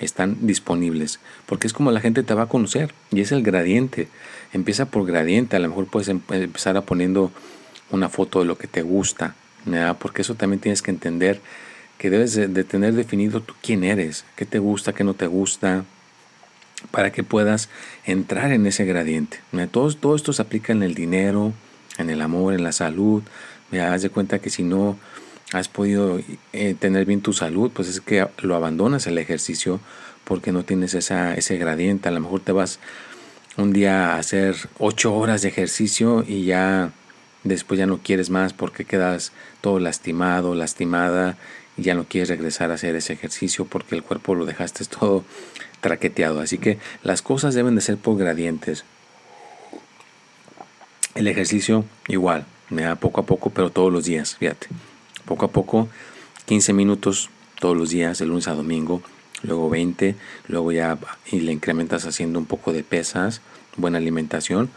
están 0.00 0.38
disponibles, 0.40 1.20
porque 1.46 1.66
es 1.66 1.72
como 1.72 1.90
la 1.90 2.00
gente 2.00 2.22
te 2.22 2.34
va 2.34 2.44
a 2.44 2.48
conocer 2.48 2.92
y 3.12 3.20
es 3.20 3.32
el 3.32 3.42
gradiente. 3.42 4.08
Empieza 4.52 4.86
por 4.86 5.06
gradiente, 5.06 5.56
a 5.56 5.60
lo 5.60 5.68
mejor 5.68 5.86
puedes 5.86 6.08
em, 6.08 6.20
empezar 6.30 6.76
a 6.76 6.82
poniendo 6.82 7.30
una 7.90 8.08
foto 8.08 8.40
de 8.40 8.46
lo 8.46 8.58
que 8.58 8.66
te 8.66 8.82
gusta, 8.82 9.34
porque 9.98 10.22
eso 10.22 10.34
también 10.34 10.60
tienes 10.60 10.82
que 10.82 10.90
entender 10.90 11.40
que 11.98 12.08
debes 12.08 12.34
de, 12.34 12.64
tener 12.64 12.94
definido 12.94 13.42
tú 13.42 13.54
quién 13.62 13.84
eres, 13.84 14.24
qué 14.36 14.46
te 14.46 14.58
gusta, 14.58 14.94
qué 14.94 15.04
no 15.04 15.12
te 15.12 15.26
gusta, 15.26 15.84
para 16.90 17.12
que 17.12 17.22
puedas 17.22 17.68
entrar 18.06 18.52
en 18.52 18.66
ese 18.66 18.86
gradiente. 18.86 19.40
Todo, 19.70 19.92
todo 19.94 20.16
esto 20.16 20.32
se 20.32 20.40
aplica 20.40 20.72
en 20.72 20.82
el 20.82 20.94
dinero, 20.94 21.52
en 21.98 22.08
el 22.08 22.22
amor, 22.22 22.54
en 22.54 22.62
la 22.62 22.72
salud. 22.72 23.22
Me 23.70 23.82
haz 23.82 24.00
de 24.00 24.08
cuenta 24.08 24.38
que 24.38 24.48
si 24.48 24.62
no 24.62 24.96
has 25.52 25.68
podido 25.68 26.20
eh, 26.52 26.74
tener 26.78 27.06
bien 27.06 27.22
tu 27.22 27.32
salud, 27.32 27.70
pues 27.72 27.88
es 27.88 28.00
que 28.00 28.26
lo 28.38 28.54
abandonas 28.54 29.06
el 29.06 29.18
ejercicio 29.18 29.80
porque 30.24 30.52
no 30.52 30.64
tienes 30.64 30.94
esa, 30.94 31.34
ese 31.34 31.58
gradiente. 31.58 32.08
A 32.08 32.12
lo 32.12 32.20
mejor 32.20 32.40
te 32.40 32.52
vas 32.52 32.78
un 33.56 33.72
día 33.72 34.14
a 34.14 34.18
hacer 34.18 34.54
ocho 34.78 35.14
horas 35.14 35.42
de 35.42 35.48
ejercicio 35.48 36.24
y 36.26 36.44
ya 36.44 36.92
después 37.42 37.78
ya 37.78 37.86
no 37.86 37.98
quieres 37.98 38.30
más 38.30 38.52
porque 38.52 38.84
quedas 38.84 39.32
todo 39.60 39.80
lastimado, 39.80 40.54
lastimada 40.54 41.36
y 41.76 41.82
ya 41.82 41.94
no 41.94 42.04
quieres 42.04 42.28
regresar 42.28 42.70
a 42.70 42.74
hacer 42.74 42.94
ese 42.94 43.12
ejercicio 43.12 43.64
porque 43.64 43.96
el 43.96 44.02
cuerpo 44.04 44.34
lo 44.34 44.46
dejaste 44.46 44.84
todo 45.00 45.24
traqueteado. 45.80 46.40
Así 46.40 46.58
que 46.58 46.78
las 47.02 47.22
cosas 47.22 47.54
deben 47.54 47.74
de 47.74 47.80
ser 47.80 47.96
por 47.96 48.16
gradientes. 48.16 48.84
El 51.16 51.26
ejercicio 51.26 51.84
igual, 52.06 52.46
me 52.68 52.82
da 52.82 52.94
poco 52.94 53.20
a 53.20 53.26
poco, 53.26 53.50
pero 53.50 53.70
todos 53.70 53.92
los 53.92 54.04
días, 54.04 54.36
fíjate 54.36 54.68
poco 55.30 55.46
a 55.46 55.52
poco, 55.52 55.88
15 56.46 56.72
minutos 56.72 57.30
todos 57.60 57.76
los 57.76 57.90
días, 57.90 58.18
de 58.18 58.26
lunes 58.26 58.48
a 58.48 58.54
domingo, 58.54 59.00
luego 59.44 59.70
20, 59.70 60.16
luego 60.48 60.72
ya 60.72 60.98
y 61.30 61.38
le 61.38 61.52
incrementas 61.52 62.04
haciendo 62.04 62.40
un 62.40 62.46
poco 62.46 62.72
de 62.72 62.82
pesas, 62.82 63.40
buena 63.76 63.98
alimentación, 63.98 64.70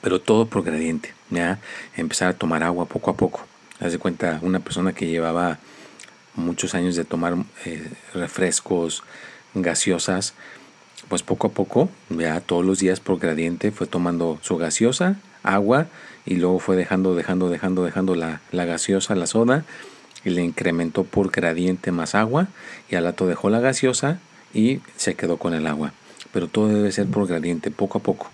pero 0.00 0.22
todo 0.22 0.46
por 0.46 0.62
gradiente, 0.62 1.12
ya 1.28 1.60
empezar 1.98 2.28
a 2.28 2.32
tomar 2.32 2.62
agua 2.62 2.86
poco 2.86 3.10
a 3.10 3.14
poco. 3.14 3.46
Haz 3.78 3.92
de 3.92 3.98
cuenta, 3.98 4.38
una 4.40 4.60
persona 4.60 4.94
que 4.94 5.06
llevaba 5.06 5.58
muchos 6.34 6.74
años 6.74 6.96
de 6.96 7.04
tomar 7.04 7.36
eh, 7.66 7.90
refrescos, 8.14 9.02
gaseosas, 9.52 10.32
pues 11.08 11.22
poco 11.22 11.48
a 11.48 11.50
poco, 11.50 11.88
ya 12.10 12.40
todos 12.40 12.64
los 12.64 12.78
días 12.78 13.00
por 13.00 13.18
gradiente 13.18 13.70
fue 13.70 13.86
tomando 13.86 14.38
su 14.42 14.56
gaseosa, 14.56 15.16
agua 15.42 15.86
y 16.24 16.36
luego 16.36 16.58
fue 16.58 16.76
dejando, 16.76 17.14
dejando, 17.14 17.50
dejando, 17.50 17.84
dejando 17.84 18.14
la, 18.14 18.40
la 18.50 18.64
gaseosa, 18.64 19.14
la 19.14 19.26
soda 19.26 19.64
y 20.24 20.30
le 20.30 20.42
incrementó 20.42 21.04
por 21.04 21.30
gradiente 21.30 21.92
más 21.92 22.14
agua 22.14 22.48
y 22.88 22.94
al 22.94 23.04
rato 23.04 23.26
dejó 23.26 23.50
la 23.50 23.60
gaseosa 23.60 24.20
y 24.54 24.80
se 24.96 25.14
quedó 25.14 25.36
con 25.36 25.54
el 25.54 25.66
agua. 25.66 25.92
Pero 26.32 26.48
todo 26.48 26.68
debe 26.68 26.92
ser 26.92 27.06
por 27.06 27.26
gradiente, 27.26 27.70
poco 27.70 27.98
a 27.98 28.02
poco. 28.02 28.30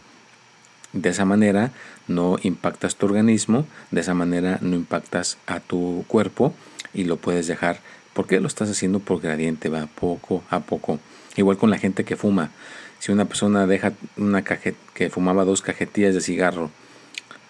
De 0.92 1.10
esa 1.10 1.24
manera 1.24 1.72
no 2.06 2.36
impactas 2.42 2.96
tu 2.96 3.06
organismo, 3.06 3.66
de 3.90 4.00
esa 4.00 4.14
manera 4.14 4.58
no 4.62 4.74
impactas 4.74 5.38
a 5.46 5.60
tu 5.60 6.04
cuerpo 6.08 6.54
y 6.94 7.04
lo 7.04 7.16
puedes 7.16 7.46
dejar. 7.46 7.80
porque 8.14 8.40
lo 8.40 8.48
estás 8.48 8.68
haciendo 8.68 8.98
por 8.98 9.20
gradiente? 9.20 9.68
Va 9.68 9.86
poco 9.86 10.42
a 10.50 10.60
poco. 10.60 10.98
Igual 11.38 11.56
con 11.56 11.70
la 11.70 11.78
gente 11.78 12.04
que 12.04 12.16
fuma. 12.16 12.50
Si 12.98 13.12
una 13.12 13.26
persona 13.26 13.68
deja 13.68 13.92
una 14.16 14.42
cajet 14.42 14.74
que 14.92 15.08
fumaba 15.08 15.44
dos 15.44 15.62
cajetillas 15.62 16.12
de 16.14 16.20
cigarro 16.20 16.72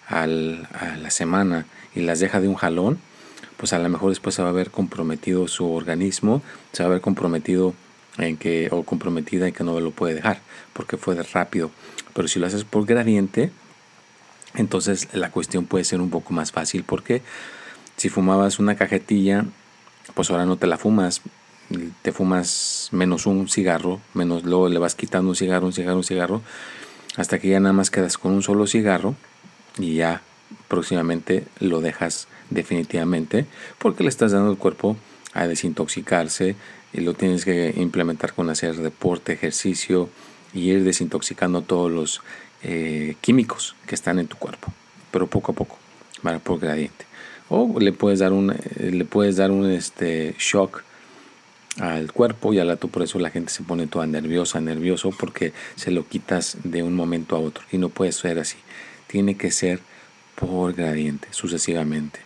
al, 0.07 0.67
a 0.79 0.95
la 0.97 1.09
semana 1.09 1.65
y 1.95 2.01
las 2.01 2.19
deja 2.19 2.39
de 2.39 2.47
un 2.47 2.53
jalón, 2.53 2.99
pues 3.57 3.73
a 3.73 3.79
lo 3.79 3.89
mejor 3.89 4.09
después 4.09 4.35
se 4.35 4.43
va 4.43 4.49
a 4.49 4.51
ver 4.51 4.69
comprometido 4.69 5.47
su 5.47 5.73
organismo, 5.73 6.43
se 6.71 6.83
va 6.83 6.89
a 6.89 6.91
ver 6.93 7.01
comprometido 7.01 7.73
en 8.19 8.37
que, 8.37 8.69
o 8.71 8.83
comprometida 8.83 9.47
en 9.47 9.55
que 9.55 9.63
no 9.63 9.79
lo 9.79 9.89
puede 9.89 10.13
dejar, 10.13 10.39
porque 10.73 10.97
fue 10.97 11.15
de 11.15 11.23
rápido. 11.23 11.71
Pero 12.13 12.27
si 12.27 12.39
lo 12.39 12.45
haces 12.45 12.65
por 12.65 12.85
gradiente, 12.85 13.49
entonces 14.53 15.07
la 15.13 15.31
cuestión 15.31 15.65
puede 15.65 15.83
ser 15.83 15.99
un 15.99 16.11
poco 16.11 16.31
más 16.31 16.51
fácil, 16.51 16.83
porque 16.83 17.23
si 17.97 18.09
fumabas 18.09 18.59
una 18.59 18.75
cajetilla, 18.75 19.45
pues 20.13 20.29
ahora 20.29 20.45
no 20.45 20.57
te 20.57 20.67
la 20.67 20.77
fumas, 20.77 21.23
te 22.01 22.11
fumas 22.11 22.89
menos 22.91 23.25
un 23.25 23.47
cigarro, 23.47 23.99
menos 24.13 24.43
luego 24.43 24.69
le 24.69 24.79
vas 24.79 24.95
quitando 24.95 25.29
un 25.29 25.35
cigarro, 25.35 25.67
un 25.67 25.73
cigarro, 25.73 25.97
un 25.97 26.03
cigarro, 26.03 26.41
hasta 27.15 27.39
que 27.39 27.49
ya 27.49 27.59
nada 27.59 27.73
más 27.73 27.91
quedas 27.91 28.17
con 28.17 28.31
un 28.31 28.41
solo 28.43 28.67
cigarro 28.67 29.15
y 29.77 29.95
ya 29.95 30.21
próximamente 30.67 31.45
lo 31.59 31.81
dejas 31.81 32.27
definitivamente 32.49 33.45
porque 33.77 34.03
le 34.03 34.09
estás 34.09 34.31
dando 34.31 34.49
al 34.49 34.57
cuerpo 34.57 34.95
a 35.33 35.47
desintoxicarse 35.47 36.55
y 36.93 37.01
lo 37.01 37.13
tienes 37.13 37.45
que 37.45 37.73
implementar 37.77 38.33
con 38.33 38.49
hacer 38.49 38.75
deporte, 38.77 39.33
ejercicio 39.33 40.09
y 40.53 40.71
ir 40.71 40.83
desintoxicando 40.83 41.61
todos 41.61 41.91
los 41.91 42.21
eh, 42.63 43.15
químicos 43.21 43.75
que 43.85 43.95
están 43.95 44.17
en 44.17 44.27
tu 44.27 44.37
cuerpo, 44.37 44.73
pero 45.11 45.27
poco 45.27 45.51
a 45.51 45.55
poco, 45.55 45.77
para 46.23 46.39
por 46.39 46.59
gradiente. 46.59 47.05
O 47.49 47.79
le 47.79 47.93
puedes 47.93 48.19
dar 48.19 48.33
un, 48.33 48.51
eh, 48.51 48.91
le 48.91 49.05
puedes 49.05 49.37
dar 49.37 49.51
un 49.51 49.69
este, 49.69 50.35
shock 50.39 50.83
al 51.79 52.11
cuerpo 52.11 52.53
y 52.53 52.59
al 52.59 52.67
rato 52.67 52.87
por 52.87 53.03
eso 53.03 53.19
la 53.19 53.29
gente 53.29 53.51
se 53.51 53.63
pone 53.63 53.87
toda 53.87 54.05
nerviosa, 54.05 54.59
nervioso 54.59 55.11
porque 55.17 55.53
se 55.75 55.91
lo 55.91 56.07
quitas 56.07 56.57
de 56.63 56.83
un 56.83 56.95
momento 56.95 57.35
a 57.35 57.39
otro 57.39 57.63
y 57.71 57.77
no 57.77 57.89
puede 57.89 58.11
ser 58.11 58.39
así 58.39 58.57
tiene 59.09 59.35
que 59.35 59.49
ser 59.49 59.79
por 60.35 60.73
gradiente, 60.73 61.27
sucesivamente. 61.31 62.19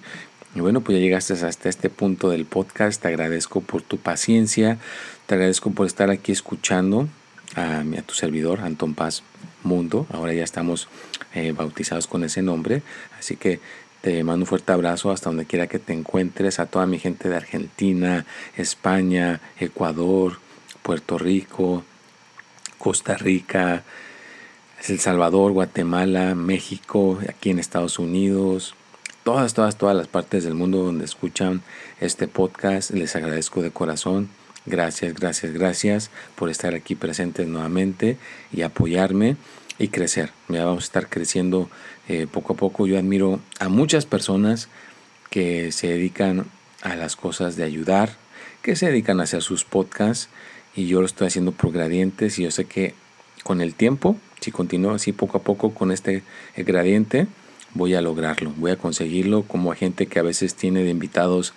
Y 0.54 0.60
bueno, 0.60 0.82
pues 0.82 0.98
ya 0.98 1.02
llegaste 1.02 1.34
hasta 1.34 1.70
este 1.70 1.90
punto 1.90 2.30
del 2.30 2.46
podcast. 2.46 3.02
Te 3.02 3.08
agradezco 3.08 3.62
por 3.62 3.82
tu 3.82 3.98
paciencia. 3.98 4.78
Te 5.26 5.36
agradezco 5.36 5.72
por 5.72 5.88
estar 5.88 6.12
aquí 6.12 6.32
escuchando 6.32 7.08
a, 7.56 7.80
a 7.80 8.02
tu 8.04 8.14
servidor, 8.14 8.60
Anton 8.60 8.94
Paz 8.94 9.24
Mundo. 9.64 10.06
Ahora 10.12 10.34
ya 10.34 10.44
estamos 10.44 10.90
eh, 11.34 11.54
bautizados 11.54 12.06
con 12.06 12.24
ese 12.24 12.42
nombre. 12.42 12.84
Así 13.18 13.38
que 13.38 13.62
te 14.04 14.22
mando 14.26 14.44
un 14.44 14.48
fuerte 14.48 14.74
abrazo 14.74 15.12
hasta 15.12 15.30
donde 15.30 15.46
quiera 15.46 15.68
que 15.68 15.80
te 15.80 15.94
encuentres. 15.94 16.60
A 16.60 16.66
toda 16.66 16.86
mi 16.86 17.00
gente 17.00 17.30
de 17.30 17.38
Argentina, 17.38 18.26
España, 18.58 19.40
Ecuador, 19.58 20.40
Puerto 20.82 21.18
Rico, 21.18 21.86
Costa 22.78 23.16
Rica, 23.16 23.84
el 24.90 25.00
Salvador, 25.00 25.54
Guatemala, 25.54 26.36
México, 26.36 27.18
aquí 27.30 27.52
en 27.52 27.60
Estados 27.60 27.98
Unidos, 27.98 28.76
todas, 29.24 29.54
todas, 29.54 29.78
todas 29.78 29.96
las 29.96 30.10
partes 30.10 30.44
del 30.44 30.54
mundo 30.54 30.80
donde 30.80 31.06
escuchan 31.06 31.62
este 32.02 32.28
podcast. 32.28 32.92
Les 32.92 33.16
agradezco 33.16 33.62
de 33.62 33.72
corazón. 33.72 34.28
Gracias, 34.66 35.14
gracias, 35.14 35.54
gracias 35.54 36.12
por 36.36 36.50
estar 36.50 36.76
aquí 36.76 36.96
presentes 36.96 37.48
nuevamente 37.48 38.18
y 38.52 38.64
apoyarme 38.64 39.38
y 39.80 39.90
crecer. 39.90 40.32
Ya 40.50 40.66
vamos 40.66 40.84
a 40.84 40.88
estar 40.88 41.10
creciendo 41.10 41.70
eh, 42.08 42.28
poco 42.32 42.54
a 42.54 42.58
poco. 42.58 42.88
Yo 42.88 42.98
admiro 42.98 43.40
a 43.60 43.70
muchas 43.70 44.06
personas 44.06 44.70
que 45.30 45.72
se 45.72 45.88
dedican 45.88 46.46
a 46.82 46.96
las 46.96 47.16
cosas 47.16 47.56
de 47.56 47.64
ayudar, 47.64 48.16
que 48.62 48.76
se 48.76 48.88
dedican 48.88 49.20
a 49.20 49.24
hacer 49.24 49.42
sus 49.42 49.64
podcasts 49.64 50.30
y 50.76 50.88
yo 50.88 51.00
lo 51.00 51.06
estoy 51.06 51.28
haciendo 51.28 51.52
por 51.52 51.72
gradientes 51.72 52.40
y 52.40 52.44
yo 52.44 52.52
sé 52.52 52.66
que 52.66 52.94
con 53.44 53.62
el 53.62 53.76
tiempo 53.76 54.18
si 54.44 54.52
continúo 54.52 54.92
así 54.92 55.14
poco 55.14 55.38
a 55.38 55.42
poco 55.42 55.74
con 55.74 55.92
este 55.92 56.22
gradiente, 56.58 57.28
voy 57.74 57.96
a 57.96 58.02
lograrlo, 58.02 58.52
voy 58.58 58.72
a 58.72 58.76
conseguirlo 58.76 59.44
como 59.44 59.74
gente 59.74 60.08
que 60.08 60.20
a 60.20 60.24
veces 60.24 60.56
tiene 60.56 60.84
de 60.84 60.90
invitados 60.90 61.54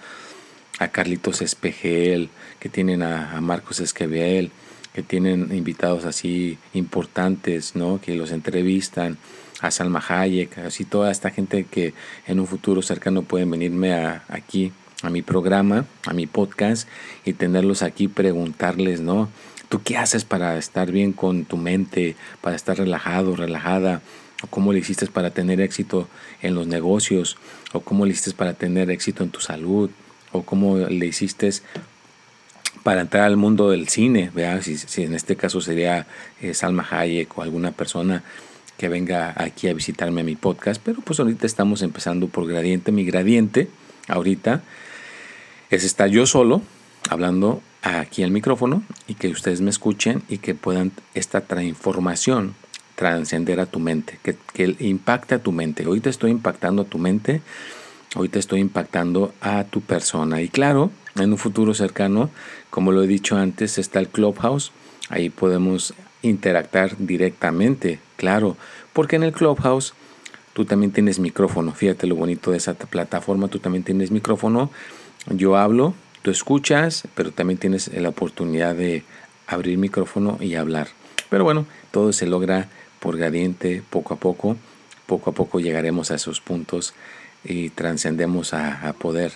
a 0.78 0.88
Carlitos 0.88 1.42
Espejel, 1.42 2.30
que 2.60 2.68
tienen 2.68 3.02
a, 3.02 3.40
Marcos 3.40 3.80
Esquivel, 3.80 4.52
que 4.96 5.02
tienen 5.02 5.54
invitados 5.54 6.06
así 6.06 6.56
importantes, 6.72 7.76
¿no? 7.76 8.00
Que 8.00 8.14
los 8.14 8.32
entrevistan, 8.32 9.18
a 9.60 9.70
Salma 9.70 10.02
Hayek, 10.08 10.56
así 10.58 10.86
toda 10.86 11.10
esta 11.10 11.28
gente 11.28 11.64
que 11.64 11.92
en 12.26 12.40
un 12.40 12.46
futuro 12.46 12.80
cercano 12.80 13.20
pueden 13.20 13.50
venirme 13.50 13.92
a, 13.92 14.24
aquí 14.28 14.72
a 15.02 15.10
mi 15.10 15.20
programa, 15.20 15.84
a 16.06 16.14
mi 16.14 16.26
podcast 16.26 16.88
y 17.26 17.34
tenerlos 17.34 17.82
aquí, 17.82 18.08
preguntarles, 18.08 19.02
¿no? 19.02 19.28
¿Tú 19.68 19.82
qué 19.82 19.98
haces 19.98 20.24
para 20.24 20.56
estar 20.56 20.90
bien 20.90 21.12
con 21.12 21.44
tu 21.44 21.58
mente, 21.58 22.16
para 22.40 22.56
estar 22.56 22.78
relajado, 22.78 23.36
relajada? 23.36 24.00
¿O 24.42 24.46
cómo 24.46 24.72
le 24.72 24.78
hiciste 24.78 25.06
para 25.08 25.28
tener 25.28 25.60
éxito 25.60 26.08
en 26.40 26.54
los 26.54 26.66
negocios? 26.66 27.36
¿O 27.74 27.80
cómo 27.80 28.06
le 28.06 28.12
hiciste 28.12 28.32
para 28.32 28.54
tener 28.54 28.90
éxito 28.90 29.24
en 29.24 29.30
tu 29.30 29.40
salud? 29.40 29.90
¿O 30.32 30.42
cómo 30.42 30.78
le 30.78 31.06
hiciste 31.06 31.50
para 32.86 33.00
entrar 33.00 33.24
al 33.24 33.36
mundo 33.36 33.70
del 33.70 33.88
cine? 33.88 34.30
¿vea? 34.32 34.62
Si, 34.62 35.02
en 35.02 35.12
este 35.12 35.34
caso 35.34 35.60
sería 35.60 36.06
eh, 36.40 36.54
Salma 36.54 36.86
Hayek 36.88 37.36
o 37.36 37.42
alguna 37.42 37.72
persona 37.72 38.22
que 38.78 38.88
venga 38.88 39.34
aquí 39.36 39.66
a 39.66 39.74
visitarme 39.74 40.20
a 40.20 40.24
mi 40.24 40.36
podcast. 40.36 40.80
Pero 40.84 41.00
pues 41.00 41.18
ahorita 41.18 41.46
estamos 41.46 41.82
empezando 41.82 42.28
por 42.28 42.46
Gradiente. 42.46 42.92
Mi 42.92 43.04
Gradiente 43.04 43.68
ahorita 44.06 44.62
es 45.68 45.82
estar 45.82 46.08
yo 46.10 46.26
solo 46.26 46.62
hablando 47.10 47.60
aquí 47.82 48.22
al 48.22 48.30
micrófono 48.30 48.84
y 49.08 49.14
que 49.14 49.30
ustedes 49.30 49.60
me 49.60 49.70
escuchen 49.70 50.22
y 50.28 50.38
que 50.38 50.54
puedan 50.54 50.92
esta 51.14 51.40
transformación 51.40 52.54
trascender 52.94 53.58
a 53.58 53.66
tu 53.66 53.80
mente, 53.80 54.20
que, 54.22 54.36
que 54.52 54.76
impacte 54.78 55.34
a 55.34 55.38
tu 55.40 55.50
mente. 55.50 55.84
Te 56.00 56.10
estoy 56.10 56.30
impactando 56.30 56.82
a 56.82 56.84
tu 56.84 56.98
mente, 56.98 57.42
te 58.30 58.38
estoy 58.38 58.60
impactando 58.60 59.34
a 59.40 59.64
tu 59.64 59.80
persona. 59.80 60.40
Y 60.40 60.48
claro, 60.48 60.92
en 61.18 61.32
un 61.32 61.38
futuro 61.38 61.74
cercano, 61.74 62.30
como 62.70 62.92
lo 62.92 63.02
he 63.02 63.06
dicho 63.06 63.36
antes, 63.36 63.78
está 63.78 64.00
el 64.00 64.08
Clubhouse. 64.08 64.72
Ahí 65.08 65.30
podemos 65.30 65.94
interactuar 66.22 66.96
directamente, 66.98 68.00
claro, 68.16 68.56
porque 68.92 69.16
en 69.16 69.22
el 69.22 69.32
Clubhouse 69.32 69.94
tú 70.52 70.64
también 70.64 70.92
tienes 70.92 71.18
micrófono. 71.18 71.72
Fíjate 71.72 72.06
lo 72.06 72.16
bonito 72.16 72.50
de 72.50 72.56
esa 72.56 72.74
plataforma, 72.74 73.48
tú 73.48 73.58
también 73.58 73.84
tienes 73.84 74.10
micrófono. 74.10 74.70
Yo 75.28 75.56
hablo, 75.56 75.94
Tú 76.26 76.32
escuchas, 76.32 77.04
pero 77.14 77.30
también 77.30 77.56
tienes 77.56 77.86
la 77.86 78.08
oportunidad 78.08 78.74
de 78.74 79.04
abrir 79.46 79.78
micrófono 79.78 80.38
y 80.40 80.56
hablar. 80.56 80.88
Pero 81.30 81.44
bueno, 81.44 81.66
todo 81.92 82.12
se 82.12 82.26
logra 82.26 82.68
por 82.98 83.16
gradiente, 83.16 83.80
poco 83.90 84.14
a 84.14 84.16
poco. 84.16 84.56
Poco 85.06 85.30
a 85.30 85.32
poco 85.32 85.60
llegaremos 85.60 86.10
a 86.10 86.16
esos 86.16 86.40
puntos 86.40 86.94
y 87.46 87.70
trascendemos 87.70 88.54
a, 88.54 88.92
poder 88.98 89.32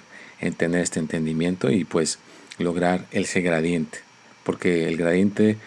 tener 0.57 0.83
este 0.83 0.99
entendimiento 1.01 1.71
y 1.71 1.85
pues 1.85 2.19
lograr 2.59 3.07
ese 3.11 3.41
gradiente. 3.41 3.99
Porque 4.45 4.89
el 4.89 4.97
gradiente, 4.97 5.59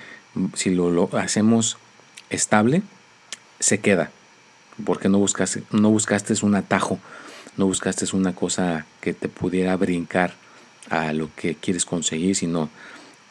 si 0.53 0.71
lo, 0.71 1.09
hacemos 1.17 1.77
estable, 2.29 2.81
se 3.59 3.79
queda. 3.79 4.12
Porque 4.85 5.09
no 5.09 5.19
buscaste, 5.19 5.63
no 5.71 5.89
buscaste 5.91 6.33
un 6.43 6.55
atajo, 6.55 7.00
no 7.57 7.67
buscaste 7.67 8.05
una 8.15 8.33
cosa 8.33 8.85
que 9.01 9.13
te 9.13 9.29
pudiera 9.29 9.75
brincar 9.77 10.33
a 10.89 11.13
lo 11.13 11.29
que 11.35 11.55
quieres 11.55 11.85
conseguir, 11.85 12.35
sino 12.35 12.69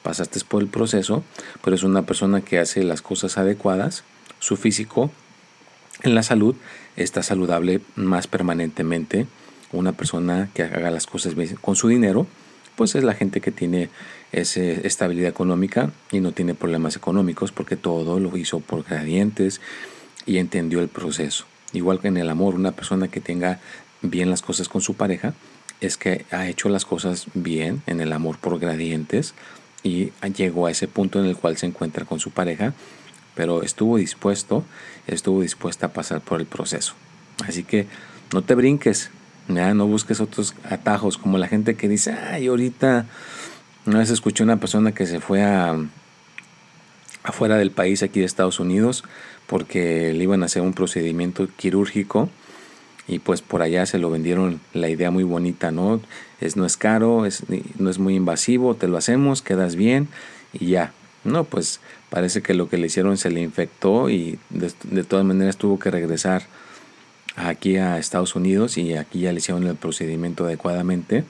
pasaste 0.03 0.41
por 0.47 0.63
el 0.63 0.69
proceso, 0.69 1.25
pero 1.63 1.75
es 1.77 1.83
una 1.83 2.03
persona 2.03 2.41
que 2.41 2.59
hace 2.59 2.83
las 2.83 3.03
cosas 3.03 3.39
adecuadas, 3.39 4.05
su 4.39 4.57
físico 4.57 5.11
en 6.03 6.15
la 6.15 6.23
salud 6.23 6.57
está 6.97 7.23
saludable 7.23 7.81
más 7.97 8.27
permanentemente, 8.27 9.27
una 9.73 9.93
persona 9.93 10.51
que 10.55 10.63
haga 10.63 10.91
las 10.91 11.07
cosas 11.07 11.35
bien 11.35 11.57
con 11.61 11.77
su 11.77 11.89
dinero, 11.89 12.27
pues 12.77 12.95
es 12.95 13.05
la 13.05 13.15
gente 13.15 13.41
que 13.41 13.51
tiene 13.51 13.89
esa 14.33 14.61
estabilidad 14.61 15.29
económica 15.29 15.93
y 16.11 16.21
no 16.21 16.33
tiene 16.33 16.55
problemas 16.55 16.97
económicos 16.97 17.53
porque 17.53 17.77
todo 17.77 18.19
lo 18.19 18.37
hizo 18.37 18.61
por 18.61 18.85
gradientes 18.85 19.61
y 20.27 20.39
entendió 20.39 20.81
el 20.81 20.89
proceso. 20.89 21.45
Igual 21.73 22.01
que 22.01 22.09
en 22.09 22.17
el 22.17 22.29
amor, 22.29 22.55
una 22.55 22.73
persona 22.73 23.09
que 23.09 23.21
tenga 23.21 23.61
bien 24.03 24.31
las 24.31 24.43
cosas 24.43 24.69
con 24.69 24.81
su 24.81 24.95
pareja, 24.95 25.35
es 25.81 25.97
que 25.97 26.25
ha 26.31 26.49
hecho 26.49 26.69
las 26.69 26.85
cosas 26.85 27.27
bien 27.35 27.83
en 27.87 28.01
el 28.01 28.13
amor 28.13 28.39
por 28.39 28.59
gradientes 28.59 29.35
y 29.83 30.13
llegó 30.37 30.67
a 30.67 30.71
ese 30.71 30.87
punto 30.87 31.19
en 31.19 31.27
el 31.27 31.37
cual 31.37 31.57
se 31.57 31.67
encuentra 31.67 32.05
con 32.05 32.21
su 32.21 32.31
pareja, 32.31 32.73
pero 33.35 33.63
estuvo 33.63 33.97
dispuesto, 33.97 34.65
estuvo 35.07 35.43
dispuesta 35.43 35.87
a 35.87 35.93
pasar 35.93 36.21
por 36.21 36.41
el 36.41 36.47
proceso. 36.47 36.95
Así 37.47 37.65
que 37.65 37.87
no 38.33 38.43
te 38.43 38.55
brinques, 38.55 39.11
no 39.49 39.87
busques 39.87 40.21
otros 40.21 40.55
atajos, 40.69 41.19
como 41.19 41.39
la 41.39 41.49
gente 41.49 41.75
que 41.75 41.89
dice, 41.89 42.13
ay, 42.13 42.47
ahorita, 42.47 43.07
una 43.87 43.99
vez 43.99 44.11
escuché 44.11 44.43
una 44.43 44.59
persona 44.59 44.93
que 44.93 45.07
se 45.07 45.21
fue 45.21 45.43
a 45.43 45.77
afuera 47.23 47.57
del 47.57 47.71
país, 47.71 48.03
aquí 48.03 48.21
de 48.21 48.27
Estados 48.27 48.61
Unidos, 48.61 49.05
porque 49.47 50.13
le 50.13 50.25
iban 50.25 50.43
a 50.43 50.47
hacer 50.47 50.63
un 50.63 50.73
procedimiento 50.73 51.49
quirúrgico 51.57 52.29
y 53.09 53.19
pues 53.19 53.43
por 53.43 53.63
allá 53.63 53.87
se 53.87 53.99
lo 53.99 54.11
vendieron 54.11 54.61
la 54.73 54.89
idea 54.89 55.11
muy 55.11 55.25
bonita, 55.25 55.71
¿no? 55.71 56.01
Es, 56.41 56.57
no 56.57 56.65
es 56.65 56.77
caro, 56.77 57.27
es, 57.27 57.45
no 57.79 57.91
es 57.91 57.99
muy 57.99 58.15
invasivo, 58.17 58.75
te 58.75 58.89
lo 58.89 58.97
hacemos, 58.97 59.43
quedas 59.43 59.77
bien 59.77 60.09
y 60.53 60.67
ya. 60.67 60.93
No, 61.25 61.45
pues 61.45 61.81
parece 62.13 62.43
que 62.43 62.53
lo 62.53 62.69
que 62.69 62.77
le 62.77 62.89
hicieron 62.89 63.17
se 63.17 63.31
le 63.31 63.41
infectó 63.41 64.11
y 64.11 64.39
de, 64.51 65.03
todas 65.03 65.25
maneras 65.25 65.57
tuvo 65.57 65.79
que 65.79 65.91
regresar 65.91 66.43
aquí 67.37 67.79
a 67.79 67.97
Estados 67.97 68.37
Unidos 68.37 68.77
y 68.77 68.97
aquí 68.97 69.21
ya 69.21 69.33
le 69.33 69.39
hicieron 69.39 69.67
el 69.67 69.77
procedimiento 69.77 70.45
adecuadamente 70.45 71.25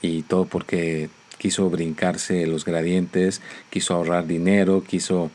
y 0.00 0.22
todo 0.22 0.44
porque 0.44 1.10
quiso 1.38 1.68
brincarse 1.68 2.46
los 2.46 2.64
gradientes, 2.64 3.42
quiso 3.70 3.94
ahorrar 3.94 4.28
dinero, 4.28 4.84
quiso 4.86 5.32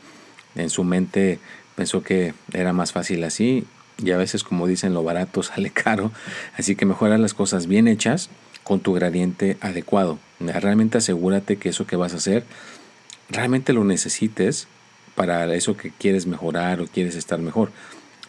en 0.54 0.70
su 0.70 0.82
mente 0.82 1.40
pensó 1.76 2.02
que 2.02 2.32
era 2.54 2.72
más 2.72 2.92
fácil 2.92 3.22
así 3.24 3.66
y 4.02 4.12
a 4.12 4.16
veces 4.16 4.44
como 4.44 4.66
dicen 4.66 4.94
lo 4.94 5.02
barato 5.02 5.42
sale 5.42 5.68
caro, 5.68 6.10
así 6.56 6.74
que 6.74 6.86
mejora 6.86 7.18
las 7.18 7.34
cosas 7.34 7.66
bien 7.66 7.86
hechas 7.86 8.30
con 8.62 8.80
tu 8.80 8.94
gradiente 8.94 9.58
adecuado. 9.60 10.18
Realmente 10.40 10.96
asegúrate 10.96 11.56
que 11.58 11.68
eso 11.68 11.86
que 11.86 11.96
vas 11.96 12.14
a 12.14 12.16
hacer 12.16 12.44
realmente 13.28 13.72
lo 13.72 13.84
necesites 13.84 14.68
para 15.14 15.52
eso 15.54 15.76
que 15.76 15.90
quieres 15.90 16.26
mejorar 16.26 16.80
o 16.80 16.86
quieres 16.86 17.14
estar 17.14 17.38
mejor. 17.38 17.70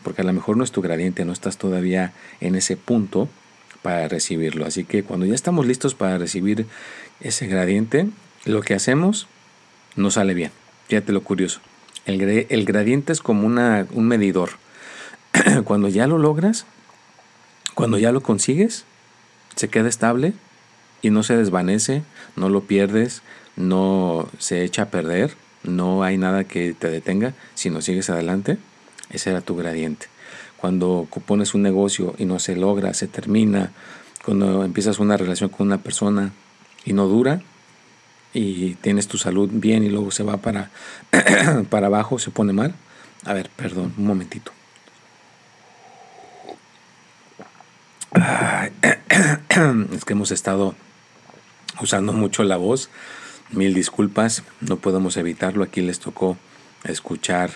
Porque 0.04 0.22
a 0.22 0.26
lo 0.26 0.34
mejor 0.34 0.58
no 0.58 0.64
es 0.64 0.72
tu 0.72 0.82
gradiente, 0.82 1.26
no 1.26 1.34
estás 1.34 1.58
todavía 1.58 2.14
en 2.40 2.56
ese 2.56 2.78
punto 2.78 3.28
para 3.82 4.08
recibirlo. 4.08 4.66
Así 4.66 4.84
que 4.84 5.04
cuando 5.04 5.26
ya 5.26 5.36
estamos 5.36 5.66
listos 5.66 5.96
para 5.96 6.18
recibir 6.18 6.68
ese 7.22 7.48
gradiente, 7.48 8.08
lo 8.46 8.62
que 8.62 8.76
hacemos 8.76 9.28
no 9.96 10.12
sale 10.12 10.34
bien. 10.34 10.52
Fíjate 10.88 11.12
lo 11.12 11.24
curioso. 11.24 11.60
El, 12.06 12.22
el 12.22 12.66
gradiente 12.66 13.14
es 13.14 13.22
como 13.22 13.48
una, 13.48 13.88
un 13.92 14.08
medidor 14.08 14.52
cuando 15.66 15.88
ya 15.88 16.08
lo 16.08 16.18
logras, 16.18 16.66
cuando 17.74 17.98
ya 17.98 18.12
lo 18.12 18.22
consigues, 18.22 18.86
se 19.56 19.70
queda 19.70 19.90
estable 19.90 20.34
y 21.02 21.10
no 21.10 21.24
se 21.24 21.36
desvanece, 21.36 22.04
no 22.36 22.50
lo 22.50 22.62
pierdes, 22.62 23.22
no 23.56 24.28
se 24.38 24.64
echa 24.64 24.84
a 24.84 24.90
perder, 24.90 25.36
no 25.64 26.04
hay 26.04 26.18
nada 26.18 26.44
que 26.44 26.74
te 26.74 26.90
detenga, 26.90 27.34
sino 27.54 27.82
sigues 27.82 28.10
adelante, 28.10 28.58
ese 29.10 29.32
era 29.32 29.42
tu 29.42 29.56
gradiente. 29.56 30.08
Cuando 30.58 31.08
pones 31.26 31.54
un 31.54 31.62
negocio 31.62 32.16
y 32.18 32.26
no 32.26 32.40
se 32.40 32.56
logra, 32.56 32.94
se 32.94 33.08
termina, 33.08 33.72
cuando 34.24 34.64
empiezas 34.64 35.00
una 35.00 35.18
relación 35.18 35.50
con 35.50 35.68
una 35.68 35.78
persona 35.78 36.32
y 36.86 36.94
no 36.94 37.08
dura, 37.08 37.42
y 38.34 38.76
tienes 38.76 39.08
tu 39.08 39.18
salud 39.18 39.50
bien 39.52 39.84
y 39.84 39.90
luego 39.90 40.12
se 40.12 40.24
va 40.24 40.38
para, 40.38 40.70
para 41.70 41.88
abajo, 41.88 42.20
se 42.20 42.32
pone 42.32 42.52
mal. 42.52 42.76
A 43.24 43.34
ver, 43.34 43.50
perdón, 43.56 43.94
un 43.98 44.06
momentito. 44.06 44.52
Es 49.94 50.04
que 50.04 50.14
hemos 50.14 50.32
estado 50.32 50.76
usando 51.82 52.12
mucho 52.12 52.44
la 52.44 52.58
voz. 52.58 52.90
Mil 53.56 53.74
disculpas, 53.74 54.44
no 54.60 54.76
podemos 54.76 55.16
evitarlo. 55.16 55.64
Aquí 55.64 55.80
les 55.80 56.00
tocó 56.00 56.36
escuchar 56.84 57.52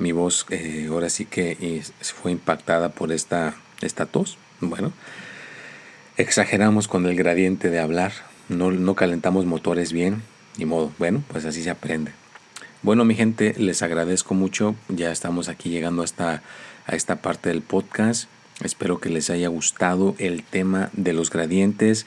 mi 0.00 0.10
voz. 0.10 0.44
Eh, 0.50 0.88
ahora 0.90 1.08
sí 1.08 1.24
que 1.24 1.82
fue 2.00 2.32
impactada 2.32 2.88
por 2.88 3.12
esta, 3.12 3.54
esta 3.80 4.06
tos. 4.06 4.38
Bueno, 4.60 4.92
exageramos 6.16 6.88
con 6.88 7.06
el 7.06 7.14
gradiente 7.14 7.70
de 7.70 7.78
hablar. 7.78 8.12
No, 8.48 8.72
no 8.72 8.96
calentamos 8.96 9.46
motores 9.46 9.92
bien. 9.92 10.22
Ni 10.56 10.64
modo. 10.64 10.92
Bueno, 10.98 11.22
pues 11.28 11.44
así 11.44 11.62
se 11.62 11.70
aprende. 11.70 12.10
Bueno, 12.82 13.04
mi 13.04 13.14
gente, 13.14 13.54
les 13.56 13.82
agradezco 13.82 14.34
mucho. 14.34 14.74
Ya 14.88 15.12
estamos 15.12 15.48
aquí 15.48 15.70
llegando 15.70 16.02
hasta 16.02 16.42
a 16.86 16.96
esta 16.96 17.22
parte 17.22 17.50
del 17.50 17.62
podcast. 17.62 18.28
Espero 18.64 18.98
que 18.98 19.10
les 19.10 19.30
haya 19.30 19.46
gustado 19.46 20.16
el 20.18 20.42
tema 20.42 20.90
de 20.92 21.12
los 21.12 21.30
gradientes. 21.30 22.04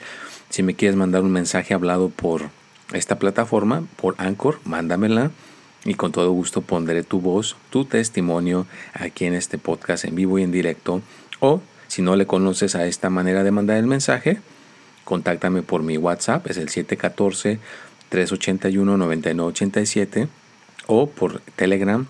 Si 0.50 0.62
me 0.62 0.74
quieres 0.74 0.96
mandar 0.96 1.22
un 1.22 1.32
mensaje 1.32 1.72
hablado 1.72 2.10
por 2.10 2.50
esta 2.92 3.18
plataforma, 3.18 3.84
por 3.96 4.14
Anchor, 4.18 4.60
mándamela 4.64 5.30
y 5.84 5.94
con 5.94 6.12
todo 6.12 6.30
gusto 6.30 6.60
pondré 6.60 7.02
tu 7.02 7.20
voz, 7.20 7.56
tu 7.70 7.84
testimonio 7.84 8.66
aquí 8.92 9.24
en 9.24 9.34
este 9.34 9.58
podcast 9.58 10.04
en 10.04 10.14
vivo 10.14 10.38
y 10.38 10.42
en 10.42 10.52
directo. 10.52 11.02
O 11.40 11.60
si 11.88 12.02
no 12.02 12.16
le 12.16 12.26
conoces 12.26 12.74
a 12.74 12.86
esta 12.86 13.10
manera 13.10 13.44
de 13.44 13.50
mandar 13.50 13.78
el 13.78 13.86
mensaje, 13.86 14.40
contáctame 15.04 15.62
por 15.62 15.82
mi 15.82 15.96
WhatsApp, 15.96 16.46
es 16.48 16.56
el 16.56 16.68
714-381-9987 18.10 20.28
o 20.86 21.08
por 21.08 21.40
Telegram, 21.56 22.06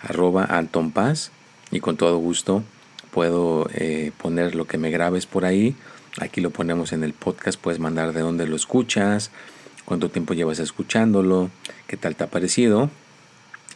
arroba 0.00 0.44
Anton 0.44 0.90
Paz 0.90 1.30
y 1.70 1.80
con 1.80 1.96
todo 1.96 2.18
gusto 2.18 2.62
puedo 3.10 3.68
eh, 3.74 4.12
poner 4.18 4.54
lo 4.54 4.66
que 4.66 4.76
me 4.76 4.90
grabes 4.90 5.26
por 5.26 5.44
ahí. 5.44 5.76
Aquí 6.20 6.40
lo 6.40 6.50
ponemos 6.50 6.92
en 6.92 7.04
el 7.04 7.12
podcast, 7.12 7.60
puedes 7.60 7.80
mandar 7.80 8.12
de 8.12 8.20
dónde 8.20 8.46
lo 8.46 8.56
escuchas, 8.56 9.30
cuánto 9.84 10.10
tiempo 10.10 10.34
llevas 10.34 10.58
escuchándolo, 10.58 11.50
qué 11.86 11.96
tal 11.96 12.16
te 12.16 12.24
ha 12.24 12.28
parecido 12.28 12.90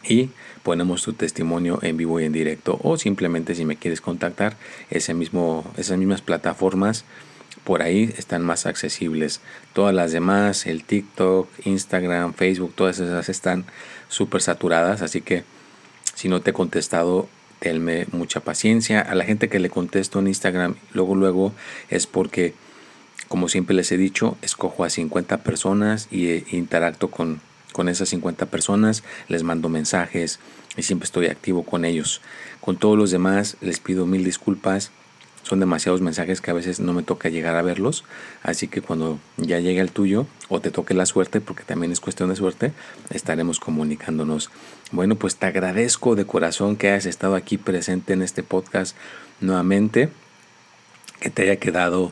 y 0.03 0.29
ponemos 0.63 1.03
tu 1.03 1.13
testimonio 1.13 1.79
en 1.81 1.97
vivo 1.97 2.19
y 2.19 2.25
en 2.25 2.33
directo 2.33 2.79
o 2.83 2.97
simplemente 2.97 3.55
si 3.55 3.65
me 3.65 3.75
quieres 3.75 4.01
contactar 4.01 4.57
ese 4.89 5.13
mismo, 5.13 5.65
esas 5.77 5.97
mismas 5.97 6.21
plataformas 6.21 7.05
por 7.63 7.81
ahí 7.81 8.13
están 8.17 8.43
más 8.43 8.65
accesibles. 8.65 9.41
Todas 9.73 9.93
las 9.93 10.11
demás 10.11 10.65
el 10.65 10.83
TikTok 10.83 11.49
Instagram 11.65 12.33
Facebook 12.33 12.73
todas 12.75 12.99
esas 12.99 13.29
están 13.29 13.65
súper 14.07 14.41
saturadas 14.41 15.01
así 15.01 15.21
que 15.21 15.43
si 16.15 16.29
no 16.29 16.41
te 16.41 16.51
he 16.51 16.53
contestado 16.53 17.27
tenme 17.59 18.07
mucha 18.11 18.39
paciencia. 18.39 19.01
A 19.01 19.15
la 19.15 19.25
gente 19.25 19.49
que 19.49 19.59
le 19.59 19.69
contesto 19.69 20.19
en 20.19 20.27
Instagram 20.27 20.75
luego 20.93 21.15
luego 21.15 21.53
es 21.89 22.07
porque 22.07 22.53
como 23.29 23.47
siempre 23.47 23.75
les 23.75 23.91
he 23.93 23.97
dicho 23.97 24.37
escojo 24.41 24.83
a 24.83 24.89
50 24.89 25.37
personas 25.37 26.09
y 26.11 26.27
eh, 26.27 26.45
interacto 26.51 27.09
con 27.09 27.39
con 27.71 27.89
esas 27.89 28.09
50 28.09 28.47
personas, 28.47 29.03
les 29.27 29.43
mando 29.43 29.69
mensajes 29.69 30.39
y 30.75 30.83
siempre 30.83 31.05
estoy 31.05 31.27
activo 31.27 31.63
con 31.63 31.85
ellos. 31.85 32.21
Con 32.61 32.77
todos 32.77 32.97
los 32.97 33.11
demás 33.11 33.57
les 33.61 33.79
pido 33.79 34.05
mil 34.05 34.23
disculpas. 34.23 34.91
Son 35.43 35.59
demasiados 35.59 36.01
mensajes 36.01 36.41
que 36.41 36.51
a 36.51 36.53
veces 36.53 36.79
no 36.79 36.93
me 36.93 37.01
toca 37.01 37.29
llegar 37.29 37.55
a 37.55 37.61
verlos. 37.61 38.03
Así 38.43 38.67
que 38.67 38.81
cuando 38.81 39.19
ya 39.37 39.59
llegue 39.59 39.79
el 39.79 39.91
tuyo 39.91 40.27
o 40.47 40.59
te 40.59 40.69
toque 40.69 40.93
la 40.93 41.05
suerte, 41.05 41.41
porque 41.41 41.63
también 41.63 41.91
es 41.91 41.99
cuestión 41.99 42.29
de 42.29 42.35
suerte, 42.35 42.73
estaremos 43.09 43.59
comunicándonos. 43.59 44.51
Bueno, 44.91 45.15
pues 45.15 45.37
te 45.37 45.47
agradezco 45.47 46.15
de 46.15 46.25
corazón 46.25 46.75
que 46.75 46.89
hayas 46.89 47.05
estado 47.05 47.35
aquí 47.35 47.57
presente 47.57 48.13
en 48.13 48.21
este 48.21 48.43
podcast 48.43 48.95
nuevamente, 49.39 50.09
que 51.19 51.29
te 51.29 51.43
haya 51.43 51.55
quedado 51.55 52.11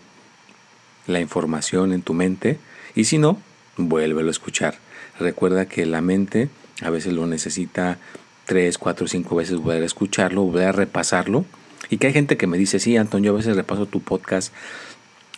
la 1.08 1.20
información 1.20 1.94
en 1.94 2.02
tu 2.02 2.14
mente. 2.14 2.60
Y 2.96 3.06
si 3.06 3.18
no, 3.18 3.42
vuélvelo 3.78 4.28
a 4.28 4.32
escuchar. 4.32 4.76
Recuerda 5.20 5.66
que 5.66 5.86
la 5.86 6.02
mente 6.02 6.50
a 6.82 6.90
veces 6.90 7.14
lo 7.14 7.26
necesita 7.26 7.98
tres, 8.46 8.78
cuatro, 8.78 9.08
cinco 9.08 9.36
veces 9.36 9.58
volver 9.58 9.84
a 9.84 9.86
escucharlo, 9.86 10.44
volver 10.44 10.68
a 10.68 10.72
repasarlo. 10.72 11.46
Y 11.90 11.98
que 11.98 12.08
hay 12.08 12.14
gente 12.14 12.38
que 12.38 12.48
me 12.48 12.58
dice, 12.58 12.80
sí, 12.80 12.98
Anton, 12.98 13.24
yo 13.24 13.32
a 13.32 13.38
veces 13.38 13.56
repaso 13.56 13.86
tu 13.86 14.02
podcast 14.02 14.54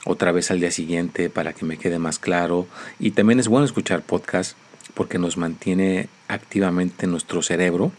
otra 0.06 0.32
vez 0.32 0.52
al 0.52 0.60
día 0.60 0.72
siguiente 0.72 1.30
para 1.30 1.54
que 1.54 1.66
me 1.66 1.78
quede 1.78 2.00
más 2.00 2.20
claro. 2.20 2.68
Y 3.00 3.12
también 3.12 3.40
es 3.40 3.48
bueno 3.48 3.66
escuchar 3.66 4.02
podcast 4.02 4.58
porque 4.94 5.18
nos 5.18 5.38
mantiene 5.38 6.10
activamente 6.28 7.08
nuestro 7.08 7.42
cerebro 7.42 7.92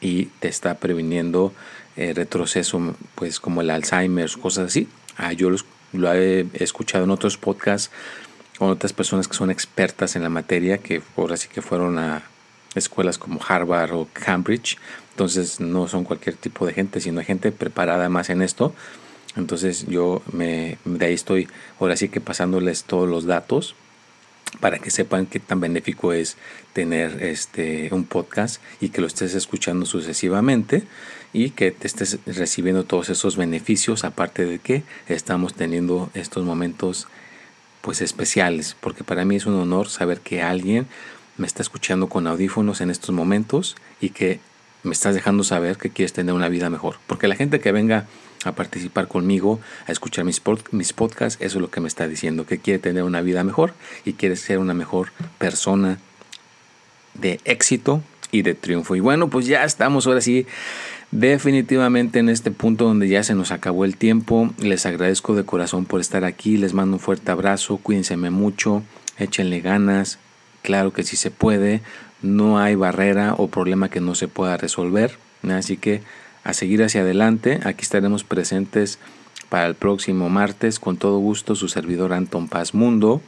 y 0.00 0.26
te 0.40 0.48
está 0.48 0.78
previniendo 0.78 1.52
eh, 1.96 2.12
retroceso, 2.12 2.94
pues 3.14 3.40
como 3.40 3.60
el 3.60 3.70
Alzheimer, 3.70 4.30
cosas 4.40 4.66
así. 4.68 4.88
Ah, 5.16 5.32
yo 5.32 5.50
lo 5.94 6.12
he 6.12 6.46
escuchado 6.54 7.04
en 7.04 7.10
otros 7.10 7.36
podcasts 7.38 7.90
con 8.58 8.70
otras 8.70 8.92
personas 8.92 9.26
que 9.26 9.34
son 9.34 9.50
expertas 9.50 10.16
en 10.16 10.22
la 10.22 10.28
materia, 10.28 10.78
que 10.78 11.02
ahora 11.16 11.36
sí 11.36 11.48
que 11.48 11.62
fueron 11.62 11.98
a 11.98 12.22
escuelas 12.74 13.18
como 13.18 13.40
Harvard 13.46 13.92
o 13.92 14.08
Cambridge. 14.12 14.78
Entonces 15.10 15.60
no 15.60 15.88
son 15.88 16.04
cualquier 16.04 16.36
tipo 16.36 16.66
de 16.66 16.72
gente, 16.72 17.00
sino 17.00 17.22
gente 17.22 17.52
preparada 17.52 18.08
más 18.08 18.30
en 18.30 18.42
esto. 18.42 18.74
Entonces 19.36 19.86
yo 19.86 20.22
me, 20.32 20.78
de 20.84 21.06
ahí 21.06 21.14
estoy 21.14 21.48
ahora 21.80 21.96
sí 21.96 22.08
que 22.08 22.20
pasándoles 22.20 22.84
todos 22.84 23.08
los 23.08 23.24
datos 23.24 23.74
para 24.60 24.78
que 24.78 24.90
sepan 24.90 25.26
qué 25.26 25.40
tan 25.40 25.60
benéfico 25.60 26.12
es 26.12 26.36
tener 26.72 27.22
este 27.22 27.88
un 27.92 28.04
podcast 28.04 28.62
y 28.80 28.90
que 28.90 29.00
lo 29.00 29.06
estés 29.06 29.34
escuchando 29.34 29.86
sucesivamente 29.86 30.84
y 31.32 31.50
que 31.50 31.72
te 31.72 31.86
estés 31.86 32.18
recibiendo 32.26 32.84
todos 32.84 33.10
esos 33.10 33.36
beneficios 33.36 34.04
aparte 34.04 34.46
de 34.46 34.58
que 34.58 34.82
estamos 35.08 35.54
teniendo 35.54 36.10
estos 36.14 36.44
momentos 36.44 37.08
pues 37.80 38.00
especiales, 38.00 38.76
porque 38.80 39.04
para 39.04 39.26
mí 39.26 39.36
es 39.36 39.44
un 39.44 39.56
honor 39.56 39.90
saber 39.90 40.20
que 40.20 40.40
alguien 40.40 40.86
me 41.36 41.46
está 41.46 41.62
escuchando 41.62 42.08
con 42.08 42.26
audífonos 42.26 42.80
en 42.80 42.90
estos 42.90 43.10
momentos 43.10 43.76
y 44.00 44.10
que 44.10 44.40
me 44.84 44.92
estás 44.92 45.14
dejando 45.14 45.44
saber 45.44 45.76
que 45.76 45.90
quieres 45.90 46.12
tener 46.12 46.34
una 46.34 46.48
vida 46.48 46.70
mejor. 46.70 46.96
Porque 47.06 47.28
la 47.28 47.34
gente 47.34 47.60
que 47.60 47.72
venga 47.72 48.06
a 48.46 48.54
participar 48.54 49.08
conmigo, 49.08 49.60
a 49.86 49.92
escuchar 49.92 50.24
mis, 50.24 50.40
mis 50.70 50.92
podcasts, 50.92 51.40
eso 51.40 51.58
es 51.58 51.62
lo 51.62 51.70
que 51.70 51.80
me 51.80 51.88
está 51.88 52.08
diciendo, 52.08 52.46
que 52.46 52.58
quiere 52.58 52.78
tener 52.78 53.02
una 53.02 53.20
vida 53.20 53.44
mejor 53.44 53.74
y 54.04 54.14
quiere 54.14 54.36
ser 54.36 54.58
una 54.58 54.74
mejor 54.74 55.12
persona 55.38 55.98
de 57.14 57.40
éxito 57.44 58.02
y 58.30 58.42
de 58.42 58.54
triunfo. 58.54 58.96
Y 58.96 59.00
bueno, 59.00 59.28
pues 59.28 59.46
ya 59.46 59.64
estamos 59.64 60.06
ahora 60.06 60.20
sí 60.20 60.46
definitivamente 61.10 62.18
en 62.18 62.28
este 62.28 62.50
punto 62.50 62.86
donde 62.86 63.08
ya 63.08 63.22
se 63.22 63.34
nos 63.34 63.52
acabó 63.52 63.84
el 63.84 63.96
tiempo. 63.96 64.50
Les 64.58 64.84
agradezco 64.84 65.34
de 65.34 65.44
corazón 65.44 65.86
por 65.86 66.00
estar 66.00 66.24
aquí. 66.24 66.56
Les 66.56 66.74
mando 66.74 66.96
un 66.96 67.00
fuerte 67.00 67.30
abrazo. 67.30 67.78
Cuídense 67.78 68.16
mucho. 68.16 68.82
Échenle 69.18 69.60
ganas. 69.60 70.18
Claro 70.62 70.92
que 70.92 71.04
sí 71.04 71.16
se 71.16 71.30
puede. 71.30 71.82
No 72.20 72.58
hay 72.58 72.74
barrera 72.74 73.34
o 73.38 73.48
problema 73.48 73.88
que 73.88 74.00
no 74.00 74.14
se 74.14 74.28
pueda 74.28 74.56
resolver. 74.56 75.18
Así 75.48 75.76
que 75.76 76.02
a 76.44 76.52
seguir 76.52 76.82
hacia 76.82 77.00
adelante. 77.00 77.60
Aquí 77.64 77.82
estaremos 77.82 78.22
presentes 78.22 78.98
para 79.48 79.66
el 79.66 79.74
próximo 79.74 80.28
martes. 80.28 80.78
Con 80.78 80.96
todo 80.96 81.18
gusto, 81.18 81.54
su 81.56 81.68
servidor 81.68 82.12
Anton 82.12 82.48
Paz 82.48 82.74
Mundo. 82.74 83.20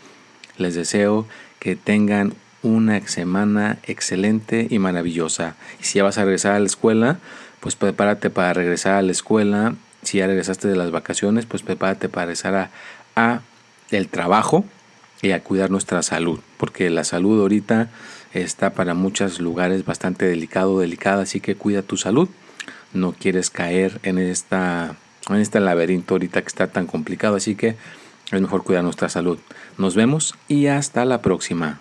Les 0.59 0.75
deseo 0.75 1.27
que 1.59 1.77
tengan 1.77 2.35
una 2.63 3.01
semana 3.07 3.79
excelente 3.85 4.67
y 4.71 4.79
maravillosa. 4.79 5.57
Si 5.81 5.99
ya 5.99 6.05
vas 6.05 6.19
a 6.19 6.25
regresar 6.25 6.53
a 6.53 6.61
la 6.61 6.67
escuela, 6.67 7.19
pues 7.61 7.75
prepárate 7.77 8.31
para 8.31 8.53
regresar 8.53 8.95
a 8.95 9.03
la 9.03 9.13
escuela. 9.13 9.75
Si 10.03 10.19
ya 10.19 10.27
regresaste 10.27 10.69
de 10.69 10.77
las 10.77 10.91
vacaciones, 10.91 11.47
pues 11.47 11.63
prepárate 11.63 12.09
para 12.09 12.27
regresar 12.27 12.71
a, 13.17 13.41
el 13.91 14.09
trabajo 14.09 14.65
y 15.23 15.31
a 15.31 15.43
cuidar 15.43 15.71
nuestra 15.71 16.03
salud, 16.03 16.41
porque 16.59 16.91
la 16.91 17.05
salud 17.05 17.41
ahorita 17.41 17.89
está 18.35 18.71
para 18.71 18.95
muchos 18.95 19.41
lugares 19.41 19.85
bastante 19.85 20.27
delicado, 20.27 20.81
delicada, 20.81 21.23
así 21.23 21.41
que 21.41 21.55
cuida 21.55 21.83
tu 21.83 21.97
salud. 21.97 22.29
No 22.93 23.13
quieres 23.13 23.51
caer 23.51 24.01
en 24.03 24.19
esta 24.19 24.97
en 25.29 25.37
este 25.37 25.61
laberinto 25.61 26.15
ahorita 26.15 26.41
que 26.41 26.49
está 26.49 26.69
tan 26.69 26.87
complicado, 26.87 27.37
así 27.37 27.57
que 27.57 27.77
es 28.31 28.41
mejor 28.41 28.63
cuidar 28.63 28.85
nuestra 28.85 29.09
salud. 29.09 29.39
Nos 29.79 29.95
vemos 29.95 30.35
y 30.49 30.67
hasta 30.67 31.05
la 31.05 31.23
próxima. 31.23 31.81